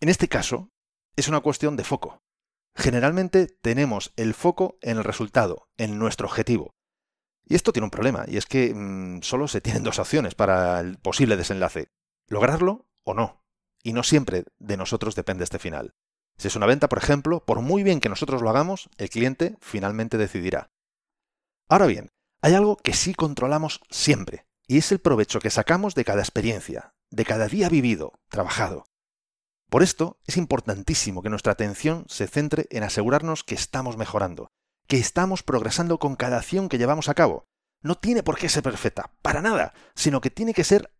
En 0.00 0.08
este 0.08 0.28
caso, 0.28 0.70
es 1.14 1.28
una 1.28 1.40
cuestión 1.40 1.76
de 1.76 1.84
foco. 1.84 2.22
Generalmente 2.74 3.46
tenemos 3.46 4.12
el 4.16 4.32
foco 4.34 4.78
en 4.80 4.96
el 4.96 5.04
resultado, 5.04 5.68
en 5.76 5.98
nuestro 5.98 6.26
objetivo. 6.26 6.74
Y 7.44 7.54
esto 7.54 7.72
tiene 7.72 7.84
un 7.84 7.90
problema, 7.90 8.24
y 8.26 8.38
es 8.38 8.46
que 8.46 8.74
mm, 8.74 9.20
solo 9.22 9.46
se 9.46 9.60
tienen 9.60 9.84
dos 9.84 9.98
opciones 9.98 10.34
para 10.34 10.80
el 10.80 10.98
posible 10.98 11.36
desenlace. 11.36 11.92
Lograrlo 12.28 12.88
o 13.04 13.12
no 13.12 13.43
y 13.84 13.92
no 13.92 14.02
siempre 14.02 14.44
de 14.58 14.76
nosotros 14.76 15.14
depende 15.14 15.44
este 15.44 15.60
final. 15.60 15.94
Si 16.36 16.48
es 16.48 16.56
una 16.56 16.66
venta, 16.66 16.88
por 16.88 16.98
ejemplo, 16.98 17.44
por 17.44 17.60
muy 17.60 17.84
bien 17.84 18.00
que 18.00 18.08
nosotros 18.08 18.42
lo 18.42 18.50
hagamos, 18.50 18.88
el 18.98 19.10
cliente 19.10 19.56
finalmente 19.60 20.18
decidirá. 20.18 20.70
Ahora 21.68 21.86
bien, 21.86 22.10
hay 22.40 22.54
algo 22.54 22.76
que 22.76 22.94
sí 22.94 23.14
controlamos 23.14 23.80
siempre, 23.90 24.46
y 24.66 24.78
es 24.78 24.90
el 24.90 24.98
provecho 24.98 25.38
que 25.38 25.50
sacamos 25.50 25.94
de 25.94 26.04
cada 26.04 26.22
experiencia, 26.22 26.94
de 27.10 27.24
cada 27.24 27.46
día 27.46 27.68
vivido, 27.68 28.14
trabajado. 28.28 28.86
Por 29.70 29.82
esto 29.82 30.18
es 30.26 30.36
importantísimo 30.36 31.22
que 31.22 31.30
nuestra 31.30 31.52
atención 31.52 32.04
se 32.08 32.26
centre 32.26 32.66
en 32.70 32.82
asegurarnos 32.82 33.44
que 33.44 33.54
estamos 33.54 33.96
mejorando, 33.96 34.48
que 34.86 34.96
estamos 34.98 35.42
progresando 35.42 35.98
con 35.98 36.16
cada 36.16 36.38
acción 36.38 36.68
que 36.68 36.78
llevamos 36.78 37.08
a 37.08 37.14
cabo. 37.14 37.44
No 37.82 37.96
tiene 37.96 38.22
por 38.22 38.38
qué 38.38 38.48
ser 38.48 38.62
perfecta, 38.62 39.12
para 39.20 39.42
nada, 39.42 39.74
sino 39.94 40.20
que 40.20 40.30
tiene 40.30 40.54
que 40.54 40.64
ser 40.64 40.94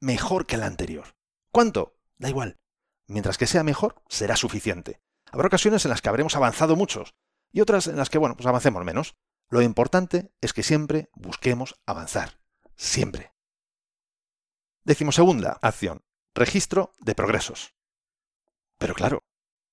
mejor 0.00 0.46
que 0.46 0.56
la 0.56 0.66
anterior. 0.66 1.14
¿Cuánto? 1.52 1.94
Da 2.22 2.28
igual. 2.28 2.60
Mientras 3.08 3.36
que 3.36 3.48
sea 3.48 3.64
mejor, 3.64 4.00
será 4.08 4.36
suficiente. 4.36 5.00
Habrá 5.32 5.48
ocasiones 5.48 5.84
en 5.84 5.90
las 5.90 6.00
que 6.00 6.08
habremos 6.08 6.36
avanzado 6.36 6.76
muchos 6.76 7.16
y 7.50 7.60
otras 7.60 7.88
en 7.88 7.96
las 7.96 8.10
que, 8.10 8.18
bueno, 8.18 8.36
pues 8.36 8.46
avancemos 8.46 8.84
menos. 8.84 9.16
Lo 9.50 9.60
importante 9.60 10.32
es 10.40 10.52
que 10.52 10.62
siempre 10.62 11.10
busquemos 11.14 11.74
avanzar. 11.84 12.38
Siempre. 12.76 13.32
segunda 15.10 15.58
acción. 15.62 16.02
Registro 16.32 16.92
de 17.00 17.16
progresos. 17.16 17.74
Pero 18.78 18.94
claro, 18.94 19.24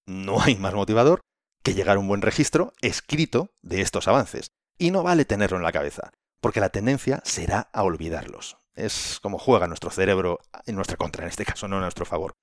no 0.08 0.41
hay 0.41 0.56
más 0.56 0.74
motivador 0.74 1.22
que 1.62 1.75
llegar 1.75 1.98
a 1.98 2.00
un 2.00 2.08
buen 2.08 2.24
registro 2.24 2.74
escrito 2.82 3.53
de 3.62 3.82
estos 3.82 4.08
avances. 4.08 4.50
Y 4.79 4.89
no 4.89 5.03
vale 5.03 5.24
tenerlo 5.24 5.58
en 5.58 5.63
la 5.63 5.72
cabeza, 5.72 6.12
porque 6.41 6.62
la 6.62 6.70
tendencia 6.70 7.22
será 7.24 7.70
a 7.74 7.84
olvidarlos. 7.84 8.59
Es 8.79 9.19
como 9.21 9.38
juega 9.38 9.67
nuestro 9.67 9.91
cerebro 9.91 10.39
en 10.65 10.75
nuestra 10.75 10.95
contra, 10.95 11.24
en 11.24 11.29
este 11.29 11.43
caso 11.43 11.67
no 11.67 11.77
a 11.77 11.81
nuestro 11.81 12.05
favor. 12.05 12.38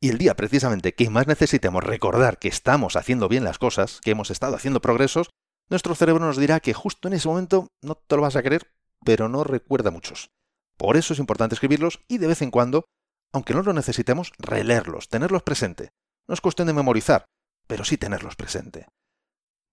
Y 0.00 0.08
el 0.08 0.18
día 0.18 0.34
precisamente 0.34 0.94
que 0.94 1.08
más 1.10 1.28
necesitemos 1.28 1.82
recordar 1.82 2.38
que 2.38 2.48
estamos 2.48 2.96
haciendo 2.96 3.28
bien 3.28 3.44
las 3.44 3.58
cosas, 3.58 4.00
que 4.00 4.10
hemos 4.10 4.32
estado 4.32 4.56
haciendo 4.56 4.80
progresos, 4.80 5.30
nuestro 5.70 5.94
cerebro 5.94 6.24
nos 6.24 6.38
dirá 6.38 6.58
que 6.58 6.74
justo 6.74 7.06
en 7.06 7.14
ese 7.14 7.28
momento 7.28 7.68
no 7.82 7.94
te 7.94 8.16
lo 8.16 8.22
vas 8.22 8.34
a 8.34 8.42
creer, 8.42 8.72
pero 9.04 9.28
no 9.28 9.44
recuerda 9.44 9.92
muchos. 9.92 10.30
Por 10.76 10.96
eso 10.96 11.12
es 11.12 11.20
importante 11.20 11.54
escribirlos 11.54 12.00
y 12.08 12.18
de 12.18 12.26
vez 12.26 12.42
en 12.42 12.50
cuando, 12.50 12.86
aunque 13.32 13.54
no 13.54 13.62
lo 13.62 13.72
necesitemos, 13.72 14.32
releerlos, 14.38 15.08
tenerlos 15.08 15.44
presente. 15.44 15.90
No 16.26 16.34
es 16.34 16.40
cuestión 16.40 16.66
de 16.66 16.74
memorizar, 16.74 17.26
pero 17.68 17.84
sí 17.84 17.96
tenerlos 17.96 18.34
presente. 18.34 18.88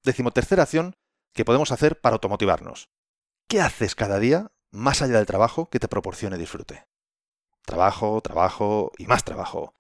Decimotercera 0.03 0.61
acción 0.61 0.93
que 1.33 1.43
podemos 1.43 1.71
hacer 1.71 1.99
para 1.99 2.13
automotivarnos. 2.13 2.89
¿Qué 3.49 3.61
haces 3.61 3.95
cada 3.95 4.19
día 4.19 4.51
más 4.73 5.01
allá 5.01 5.17
del 5.17 5.25
trabajo 5.25 5.69
que 5.69 5.79
te 5.79 5.87
proporcione 5.87 6.37
disfrute? 6.37 6.85
Trabajo, 7.61 8.19
trabajo 8.21 8.91
y 8.97 9.05
más 9.05 9.23
trabajo. 9.23 9.75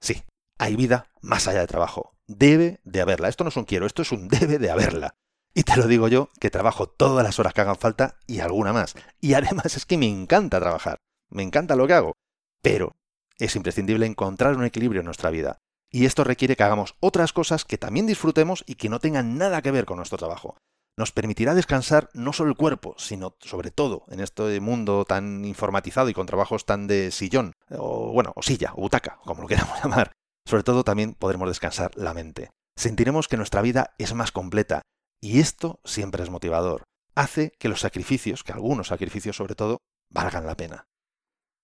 Sí, 0.00 0.22
hay 0.58 0.76
vida 0.76 1.08
más 1.22 1.46
allá 1.48 1.60
del 1.60 1.68
trabajo. 1.68 2.14
Debe 2.26 2.80
de 2.84 3.00
haberla. 3.00 3.28
Esto 3.28 3.44
no 3.44 3.48
es 3.48 3.56
un 3.56 3.64
quiero, 3.64 3.86
esto 3.86 4.02
es 4.02 4.12
un 4.12 4.28
debe 4.28 4.58
de 4.58 4.70
haberla. 4.70 5.14
Y 5.54 5.62
te 5.62 5.76
lo 5.76 5.86
digo 5.86 6.08
yo, 6.08 6.30
que 6.40 6.50
trabajo 6.50 6.88
todas 6.88 7.24
las 7.24 7.38
horas 7.38 7.54
que 7.54 7.60
hagan 7.60 7.76
falta 7.76 8.18
y 8.26 8.40
alguna 8.40 8.72
más. 8.72 8.94
Y 9.20 9.34
además 9.34 9.76
es 9.76 9.86
que 9.86 9.96
me 9.96 10.08
encanta 10.08 10.60
trabajar. 10.60 10.98
Me 11.30 11.44
encanta 11.44 11.76
lo 11.76 11.86
que 11.86 11.94
hago. 11.94 12.12
Pero 12.60 12.96
es 13.38 13.54
imprescindible 13.54 14.04
encontrar 14.04 14.56
un 14.56 14.64
equilibrio 14.64 15.00
en 15.00 15.06
nuestra 15.06 15.30
vida. 15.30 15.58
Y 15.90 16.06
esto 16.06 16.24
requiere 16.24 16.56
que 16.56 16.64
hagamos 16.64 16.96
otras 16.98 17.32
cosas 17.32 17.64
que 17.64 17.78
también 17.78 18.06
disfrutemos 18.06 18.64
y 18.66 18.74
que 18.74 18.88
no 18.88 18.98
tengan 18.98 19.38
nada 19.38 19.62
que 19.62 19.70
ver 19.70 19.84
con 19.84 19.98
nuestro 19.98 20.18
trabajo. 20.18 20.56
Nos 20.96 21.10
permitirá 21.10 21.54
descansar 21.54 22.08
no 22.14 22.32
solo 22.32 22.50
el 22.50 22.56
cuerpo, 22.56 22.94
sino 22.98 23.36
sobre 23.40 23.72
todo 23.72 24.04
en 24.08 24.20
este 24.20 24.60
mundo 24.60 25.04
tan 25.04 25.44
informatizado 25.44 26.08
y 26.08 26.14
con 26.14 26.26
trabajos 26.26 26.66
tan 26.66 26.86
de 26.86 27.10
sillón, 27.10 27.52
o 27.70 28.12
bueno, 28.12 28.32
o 28.36 28.42
silla, 28.42 28.72
o 28.74 28.82
butaca, 28.82 29.18
como 29.24 29.42
lo 29.42 29.48
queramos 29.48 29.76
llamar. 29.82 30.12
Sobre 30.46 30.62
todo 30.62 30.84
también 30.84 31.14
podremos 31.14 31.48
descansar 31.48 31.90
la 31.96 32.14
mente. 32.14 32.50
Sentiremos 32.76 33.28
que 33.28 33.36
nuestra 33.36 33.62
vida 33.62 33.94
es 33.98 34.14
más 34.14 34.30
completa, 34.30 34.82
y 35.20 35.40
esto 35.40 35.80
siempre 35.84 36.22
es 36.22 36.30
motivador. 36.30 36.84
Hace 37.16 37.52
que 37.58 37.68
los 37.68 37.80
sacrificios, 37.80 38.44
que 38.44 38.52
algunos 38.52 38.88
sacrificios 38.88 39.36
sobre 39.36 39.54
todo, 39.54 39.78
valgan 40.10 40.46
la 40.46 40.56
pena. 40.56 40.86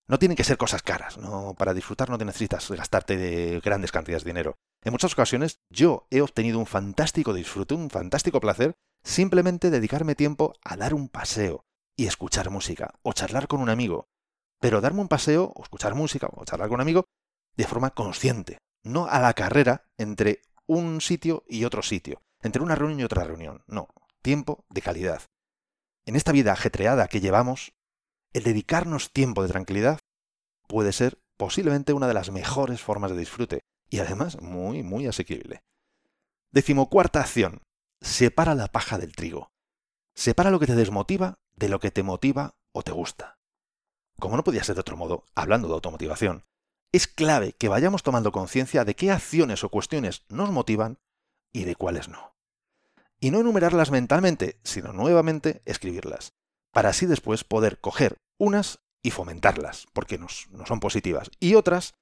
No 0.09 0.19
tienen 0.19 0.37
que 0.37 0.45
ser 0.45 0.57
cosas 0.57 0.83
caras, 0.83 1.19
no, 1.19 1.55
para 1.57 1.73
disfrutar 1.73 2.11
no 2.11 2.19
te 2.19 2.25
necesitas 2.25 2.69
gastarte 2.69 3.17
de 3.17 3.61
grandes 3.61 3.93
cantidades 3.93 4.25
de 4.25 4.31
dinero. 4.31 4.57
En 4.83 4.93
muchas 4.93 5.13
ocasiones 5.13 5.61
yo 5.71 6.09
he 6.11 6.21
obtenido 6.21 6.59
un 6.59 6.67
fantástico 6.67 7.33
disfrute, 7.33 7.75
un 7.75 7.91
fantástico 7.91 8.41
placer, 8.41 8.75
simplemente 9.03 9.71
dedicarme 9.71 10.15
tiempo 10.15 10.55
a 10.63 10.77
dar 10.77 10.95
un 10.95 11.09
paseo 11.09 11.65
y 11.97 12.07
escuchar 12.07 12.51
música 12.51 12.95
o 13.03 13.13
charlar 13.13 13.49
con 13.49 13.61
un 13.61 13.69
amigo. 13.69 14.09
Pero 14.61 14.81
darme 14.81 15.01
un 15.01 15.09
paseo 15.09 15.53
o 15.55 15.63
escuchar 15.63 15.95
música 15.95 16.29
o 16.33 16.45
charlar 16.45 16.69
con 16.69 16.77
un 16.77 16.83
amigo 16.83 17.05
de 17.57 17.67
forma 17.67 17.91
consciente, 17.91 18.59
no 18.83 19.07
a 19.07 19.21
la 19.21 19.35
carrera 19.35 19.85
entre 19.99 20.43
un 20.67 21.01
sitio 21.01 21.45
y 21.49 21.65
otro 21.65 21.83
sitio, 21.83 22.23
entre 22.43 22.63
una 22.63 22.75
reunión 22.75 23.01
y 23.01 23.05
otra 23.05 23.25
reunión, 23.25 23.65
no, 23.67 23.89
tiempo 24.23 24.65
de 24.71 24.83
calidad. 24.83 25.23
En 26.07 26.17
esta 26.17 26.33
vida 26.33 26.53
ajetreada 26.53 27.09
que 27.09 27.21
llevamos, 27.21 27.73
el 28.33 28.45
dedicarnos 28.45 29.13
tiempo 29.13 29.43
de 29.43 29.49
tranquilidad 29.49 29.99
puede 30.69 30.93
ser 30.93 31.19
posiblemente 31.37 31.93
una 31.93 32.07
de 32.07 32.15
las 32.15 32.31
mejores 32.31 32.81
formas 32.81 33.11
de 33.11 33.19
disfrute 33.19 33.61
y 33.89 33.99
además 33.99 34.41
muy, 34.41 34.83
muy 34.83 35.07
asequible. 35.07 35.63
Decimocuarta 36.53 37.21
acción. 37.21 37.63
Separa 38.01 38.55
la 38.55 38.69
paja 38.69 38.99
del 38.99 39.15
trigo. 39.15 39.53
Separa 40.15 40.51
lo 40.51 40.59
que 40.59 40.67
te 40.67 40.75
desmotiva 40.75 41.39
de 41.55 41.69
lo 41.69 41.81
que 41.81 41.91
te 41.91 42.03
motiva 42.03 42.57
o 42.73 42.83
te 42.83 42.93
gusta. 42.93 43.39
Como 44.19 44.37
no 44.37 44.45
podía 44.45 44.65
ser 44.65 44.75
de 44.75 44.81
otro 44.81 44.97
modo, 44.97 45.27
hablando 45.35 45.69
de 45.69 45.75
automotivación, 45.75 46.45
es 46.93 47.07
clave 47.07 47.53
que 47.53 47.69
vayamos 47.69 48.03
tomando 48.03 48.33
conciencia 48.33 48.85
de 48.85 48.95
qué 48.97 49.11
acciones 49.11 49.65
o 49.65 49.69
cuestiones 49.69 50.25
nos 50.29 50.51
motivan 50.51 50.99
y 51.53 51.65
de 51.65 51.77
cuáles 51.77 52.09
no. 52.09 52.35
Y 53.21 53.31
no 53.31 53.41
enumerarlas 53.41 53.91
mentalmente, 53.91 54.61
sino 54.65 54.93
nuevamente 54.93 55.63
escribirlas 55.67 56.33
para 56.73 56.91
así 56.91 57.07
después 57.07 57.45
poder 57.45 57.81
coger 57.81 58.21
unas 58.39 58.81
y 59.03 59.11
fomentarlas, 59.11 59.87
porque 59.93 60.19
no 60.19 60.29
son 60.29 60.81
positivas, 60.81 61.31
y 61.41 61.55
otras, 61.55 61.95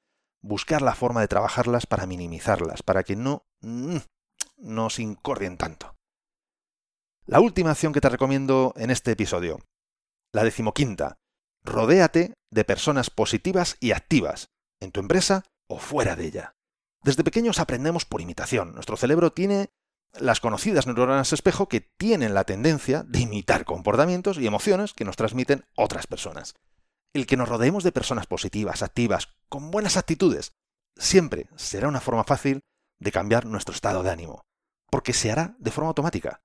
buscar 0.42 0.82
la 0.82 0.94
forma 0.94 1.20
de 1.20 1.28
trabajarlas 1.28 1.87
para 1.87 2.06
minimizarlas, 2.06 2.82
para 2.82 3.02
que 3.02 3.16
no 3.16 3.46
mm, 3.61 3.98
nos 4.78 5.00
incordien 5.00 5.56
tanto. 5.56 5.96
La 7.26 7.40
última 7.40 7.72
acción 7.72 7.92
que 7.92 8.00
te 8.00 8.08
recomiendo 8.08 8.72
en 8.76 8.90
este 8.90 9.10
episodio, 9.10 9.58
la 10.32 10.44
decimoquinta, 10.44 11.18
rodéate 11.64 12.34
de 12.50 12.64
personas 12.64 13.10
positivas 13.10 13.76
y 13.80 13.90
activas, 13.90 14.46
en 14.80 14.92
tu 14.92 15.00
empresa 15.00 15.42
o 15.66 15.78
fuera 15.78 16.14
de 16.16 16.26
ella. 16.26 16.54
Desde 17.02 17.24
pequeños 17.24 17.58
aprendemos 17.58 18.04
por 18.04 18.20
imitación. 18.20 18.72
Nuestro 18.72 18.96
cerebro 18.96 19.32
tiene 19.32 19.68
las 20.14 20.40
conocidas 20.40 20.86
neuronas 20.86 21.32
espejo 21.32 21.68
que 21.68 21.80
tienen 21.80 22.34
la 22.34 22.44
tendencia 22.44 23.02
de 23.02 23.20
imitar 23.20 23.64
comportamientos 23.64 24.38
y 24.38 24.46
emociones 24.46 24.94
que 24.94 25.04
nos 25.04 25.16
transmiten 25.16 25.64
otras 25.76 26.06
personas. 26.06 26.54
El 27.12 27.26
que 27.26 27.36
nos 27.36 27.48
rodeemos 27.48 27.84
de 27.84 27.92
personas 27.92 28.26
positivas, 28.26 28.82
activas, 28.82 29.34
con 29.48 29.70
buenas 29.70 29.96
actitudes, 29.96 30.52
siempre 30.96 31.48
será 31.56 31.88
una 31.88 32.00
forma 32.00 32.24
fácil 32.24 32.60
de 33.00 33.12
cambiar 33.12 33.46
nuestro 33.46 33.74
estado 33.74 34.02
de 34.02 34.10
ánimo, 34.10 34.44
porque 34.90 35.12
se 35.12 35.31
hará 35.31 35.57
de 35.59 35.70
forma 35.70 35.88
automática. 35.88 36.40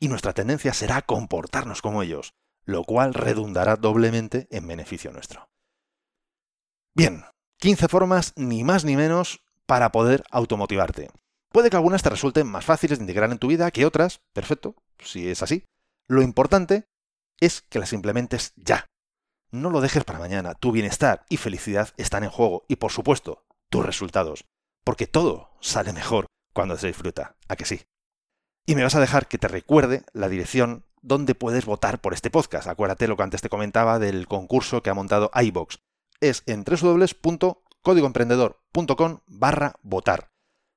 Y 0.00 0.08
nuestra 0.08 0.32
tendencia 0.32 0.74
será 0.74 1.02
comportarnos 1.02 1.82
como 1.82 2.02
ellos, 2.02 2.34
lo 2.64 2.84
cual 2.84 3.14
redundará 3.14 3.76
doblemente 3.76 4.48
en 4.50 4.66
beneficio 4.66 5.12
nuestro. 5.12 5.48
Bien, 6.94 7.24
15 7.58 7.88
formas 7.88 8.32
ni 8.36 8.64
más 8.64 8.84
ni 8.84 8.96
menos 8.96 9.40
para 9.66 9.90
poder 9.92 10.24
automotivarte. 10.30 11.10
Puede 11.50 11.70
que 11.70 11.76
algunas 11.76 12.02
te 12.02 12.10
resulten 12.10 12.46
más 12.46 12.64
fáciles 12.64 12.98
de 12.98 13.04
integrar 13.04 13.30
en 13.30 13.38
tu 13.38 13.48
vida 13.48 13.70
que 13.70 13.86
otras, 13.86 14.20
perfecto, 14.32 14.74
si 14.98 15.28
es 15.28 15.42
así. 15.42 15.64
Lo 16.08 16.22
importante 16.22 16.84
es 17.40 17.62
que 17.62 17.78
las 17.78 17.92
implementes 17.92 18.52
ya. 18.56 18.86
No 19.50 19.70
lo 19.70 19.80
dejes 19.80 20.04
para 20.04 20.18
mañana. 20.18 20.54
Tu 20.54 20.72
bienestar 20.72 21.24
y 21.28 21.36
felicidad 21.36 21.90
están 21.96 22.24
en 22.24 22.30
juego 22.30 22.64
y, 22.68 22.76
por 22.76 22.90
supuesto, 22.90 23.44
tus 23.70 23.86
resultados. 23.86 24.44
Porque 24.82 25.06
todo 25.06 25.50
sale 25.60 25.92
mejor 25.92 26.26
cuando 26.54 26.78
se 26.78 26.86
disfruta. 26.86 27.36
¿A 27.48 27.56
que 27.56 27.66
sí? 27.66 27.82
Y 28.64 28.74
me 28.74 28.82
vas 28.82 28.94
a 28.94 29.00
dejar 29.00 29.28
que 29.28 29.36
te 29.36 29.48
recuerde 29.48 30.04
la 30.14 30.30
dirección 30.30 30.86
donde 31.02 31.34
puedes 31.34 31.66
votar 31.66 32.00
por 32.00 32.14
este 32.14 32.30
podcast. 32.30 32.66
Acuérdate 32.66 33.08
lo 33.08 33.18
que 33.18 33.24
antes 33.24 33.42
te 33.42 33.50
comentaba 33.50 33.98
del 33.98 34.26
concurso 34.26 34.82
que 34.82 34.88
ha 34.88 34.94
montado 34.94 35.30
iBox. 35.34 35.80
Es 36.20 36.42
en 36.46 36.64
www.códigoemprendedor.com 36.64 39.18
barra 39.26 39.74
votar. 39.82 40.30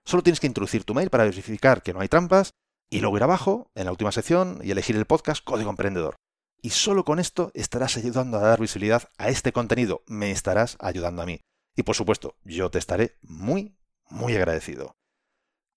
Solo 0.03 0.23
tienes 0.23 0.41
que 0.41 0.47
introducir 0.47 0.83
tu 0.83 0.93
mail 0.93 1.09
para 1.09 1.23
verificar 1.23 1.81
que 1.81 1.93
no 1.93 2.01
hay 2.01 2.09
trampas 2.09 2.51
y 2.89 2.99
luego 2.99 3.17
ir 3.17 3.23
abajo, 3.23 3.71
en 3.75 3.85
la 3.85 3.91
última 3.91 4.11
sección, 4.11 4.59
y 4.63 4.71
elegir 4.71 4.95
el 4.95 5.05
podcast 5.05 5.43
Código 5.43 5.69
Emprendedor. 5.69 6.15
Y 6.61 6.71
solo 6.71 7.05
con 7.05 7.19
esto 7.19 7.51
estarás 7.53 7.97
ayudando 7.97 8.37
a 8.37 8.41
dar 8.41 8.59
visibilidad 8.59 9.09
a 9.17 9.29
este 9.29 9.51
contenido, 9.51 10.03
me 10.07 10.31
estarás 10.31 10.77
ayudando 10.79 11.21
a 11.21 11.25
mí. 11.25 11.41
Y 11.75 11.83
por 11.83 11.95
supuesto, 11.95 12.35
yo 12.43 12.71
te 12.71 12.79
estaré 12.79 13.17
muy, 13.21 13.77
muy 14.09 14.35
agradecido. 14.35 14.95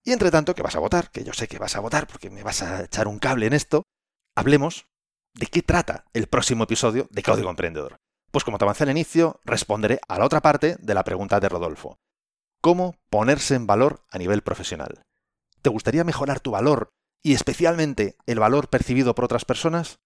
Y 0.05 0.13
entre 0.13 0.31
tanto, 0.31 0.55
que 0.55 0.63
vas 0.63 0.77
a 0.77 0.81
votar, 0.81 1.11
que 1.11 1.25
yo 1.25 1.33
sé 1.33 1.49
que 1.49 1.59
vas 1.59 1.77
a 1.77 1.81
votar 1.81 2.07
porque 2.07 2.31
me 2.31 2.43
vas 2.43 2.63
a 2.63 2.85
echar 2.85 3.07
un 3.07 3.19
cable 3.19 3.47
en 3.47 3.53
esto, 3.53 3.85
hablemos 4.35 4.87
de 5.35 5.47
qué 5.47 5.63
trata 5.63 6.07
el 6.13 6.27
próximo 6.27 6.65
episodio 6.65 7.07
de 7.11 7.23
Código 7.23 7.51
Emprendedor. 7.51 7.97
Pues 8.31 8.45
como 8.45 8.59
te 8.59 8.65
avancé 8.65 8.85
al 8.85 8.91
inicio, 8.91 9.41
responderé 9.45 10.01
a 10.09 10.19
la 10.19 10.25
otra 10.25 10.41
parte 10.41 10.77
de 10.81 10.95
la 10.95 11.05
pregunta 11.05 11.41
de 11.41 11.49
Rodolfo 11.49 11.99
cómo 12.61 12.97
ponerse 13.09 13.55
en 13.55 13.67
valor 13.67 14.05
a 14.11 14.19
nivel 14.19 14.43
profesional. 14.43 15.03
¿Te 15.63 15.71
gustaría 15.71 16.05
mejorar 16.05 16.41
tu 16.41 16.51
valor 16.51 16.91
y 17.23 17.35
especialmente 17.35 18.17
el 18.27 18.39
valor 18.39 18.69
percibido 18.69 19.15
por 19.15 19.25
otras 19.25 19.45
personas? 19.45 19.99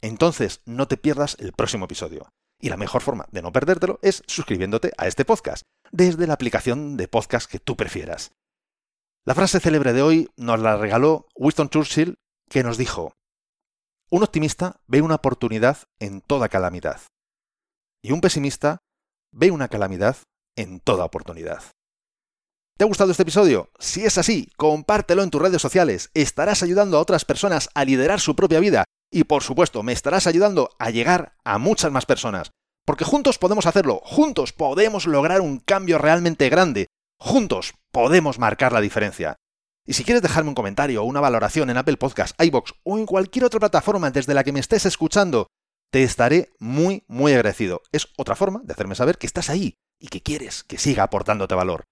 Entonces 0.00 0.60
no 0.66 0.88
te 0.88 0.96
pierdas 0.96 1.36
el 1.40 1.52
próximo 1.52 1.86
episodio. 1.86 2.28
Y 2.60 2.68
la 2.68 2.76
mejor 2.76 3.02
forma 3.02 3.26
de 3.32 3.42
no 3.42 3.52
perdértelo 3.52 3.98
es 4.02 4.22
suscribiéndote 4.26 4.92
a 4.96 5.06
este 5.06 5.24
podcast, 5.24 5.64
desde 5.90 6.26
la 6.26 6.34
aplicación 6.34 6.96
de 6.96 7.08
podcast 7.08 7.50
que 7.50 7.58
tú 7.58 7.76
prefieras. 7.76 8.32
La 9.26 9.34
frase 9.34 9.58
célebre 9.58 9.94
de 9.94 10.02
hoy 10.02 10.28
nos 10.36 10.60
la 10.60 10.76
regaló 10.76 11.28
Winston 11.34 11.70
Churchill, 11.70 12.18
que 12.50 12.62
nos 12.62 12.76
dijo, 12.76 13.14
un 14.10 14.22
optimista 14.22 14.82
ve 14.86 15.00
una 15.00 15.14
oportunidad 15.14 15.78
en 15.98 16.20
toda 16.20 16.50
calamidad, 16.50 17.00
y 18.02 18.12
un 18.12 18.20
pesimista 18.20 18.80
ve 19.32 19.50
una 19.50 19.68
calamidad 19.68 20.18
en 20.56 20.78
toda 20.78 21.06
oportunidad. 21.06 21.62
¿Te 22.76 22.84
ha 22.84 22.86
gustado 22.86 23.12
este 23.12 23.22
episodio? 23.22 23.70
Si 23.78 24.04
es 24.04 24.18
así, 24.18 24.50
compártelo 24.58 25.22
en 25.22 25.30
tus 25.30 25.40
redes 25.40 25.62
sociales. 25.62 26.10
Estarás 26.12 26.62
ayudando 26.62 26.98
a 26.98 27.00
otras 27.00 27.24
personas 27.24 27.70
a 27.74 27.86
liderar 27.86 28.20
su 28.20 28.36
propia 28.36 28.60
vida 28.60 28.84
y 29.10 29.24
por 29.24 29.42
supuesto 29.42 29.82
me 29.82 29.92
estarás 29.92 30.26
ayudando 30.26 30.68
a 30.78 30.90
llegar 30.90 31.34
a 31.44 31.56
muchas 31.56 31.90
más 31.90 32.04
personas. 32.04 32.50
Porque 32.84 33.06
juntos 33.06 33.38
podemos 33.38 33.64
hacerlo, 33.64 34.02
juntos 34.04 34.52
podemos 34.52 35.06
lograr 35.06 35.40
un 35.40 35.60
cambio 35.60 35.96
realmente 35.96 36.50
grande, 36.50 36.88
juntos 37.18 37.74
podemos 37.90 38.38
marcar 38.38 38.72
la 38.72 38.80
diferencia. 38.80 39.36
Y 39.86 39.92
si 39.92 40.04
quieres 40.04 40.22
dejarme 40.22 40.48
un 40.48 40.54
comentario 40.54 41.02
o 41.02 41.06
una 41.06 41.20
valoración 41.20 41.70
en 41.70 41.76
Apple 41.76 41.96
Podcasts, 41.96 42.34
iBox 42.42 42.72
o 42.84 42.98
en 42.98 43.06
cualquier 43.06 43.44
otra 43.44 43.60
plataforma 43.60 44.10
desde 44.10 44.34
la 44.34 44.44
que 44.44 44.52
me 44.52 44.60
estés 44.60 44.86
escuchando, 44.86 45.48
te 45.90 46.02
estaré 46.02 46.50
muy, 46.58 47.04
muy 47.06 47.32
agradecido. 47.32 47.82
Es 47.92 48.08
otra 48.16 48.34
forma 48.34 48.62
de 48.64 48.72
hacerme 48.72 48.94
saber 48.94 49.18
que 49.18 49.26
estás 49.26 49.50
ahí 49.50 49.74
y 50.00 50.08
que 50.08 50.22
quieres 50.22 50.64
que 50.64 50.78
siga 50.78 51.04
aportándote 51.04 51.54
valor. 51.54 51.84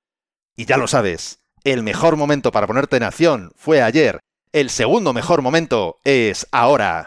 Y 0.57 0.65
ya 0.65 0.77
lo 0.77 0.87
sabes, 0.89 1.39
el 1.65 1.83
mejor 1.83 2.17
momento 2.17 2.51
para 2.51 2.67
ponerte 2.67 2.97
en 2.97 3.05
acción 3.05 3.53
fue 3.57 3.83
ayer. 3.83 4.21
El 4.53 4.71
segundo 4.71 5.13
mejor 5.13 5.43
momento 5.43 6.01
es 6.05 6.47
ahora. 6.51 7.07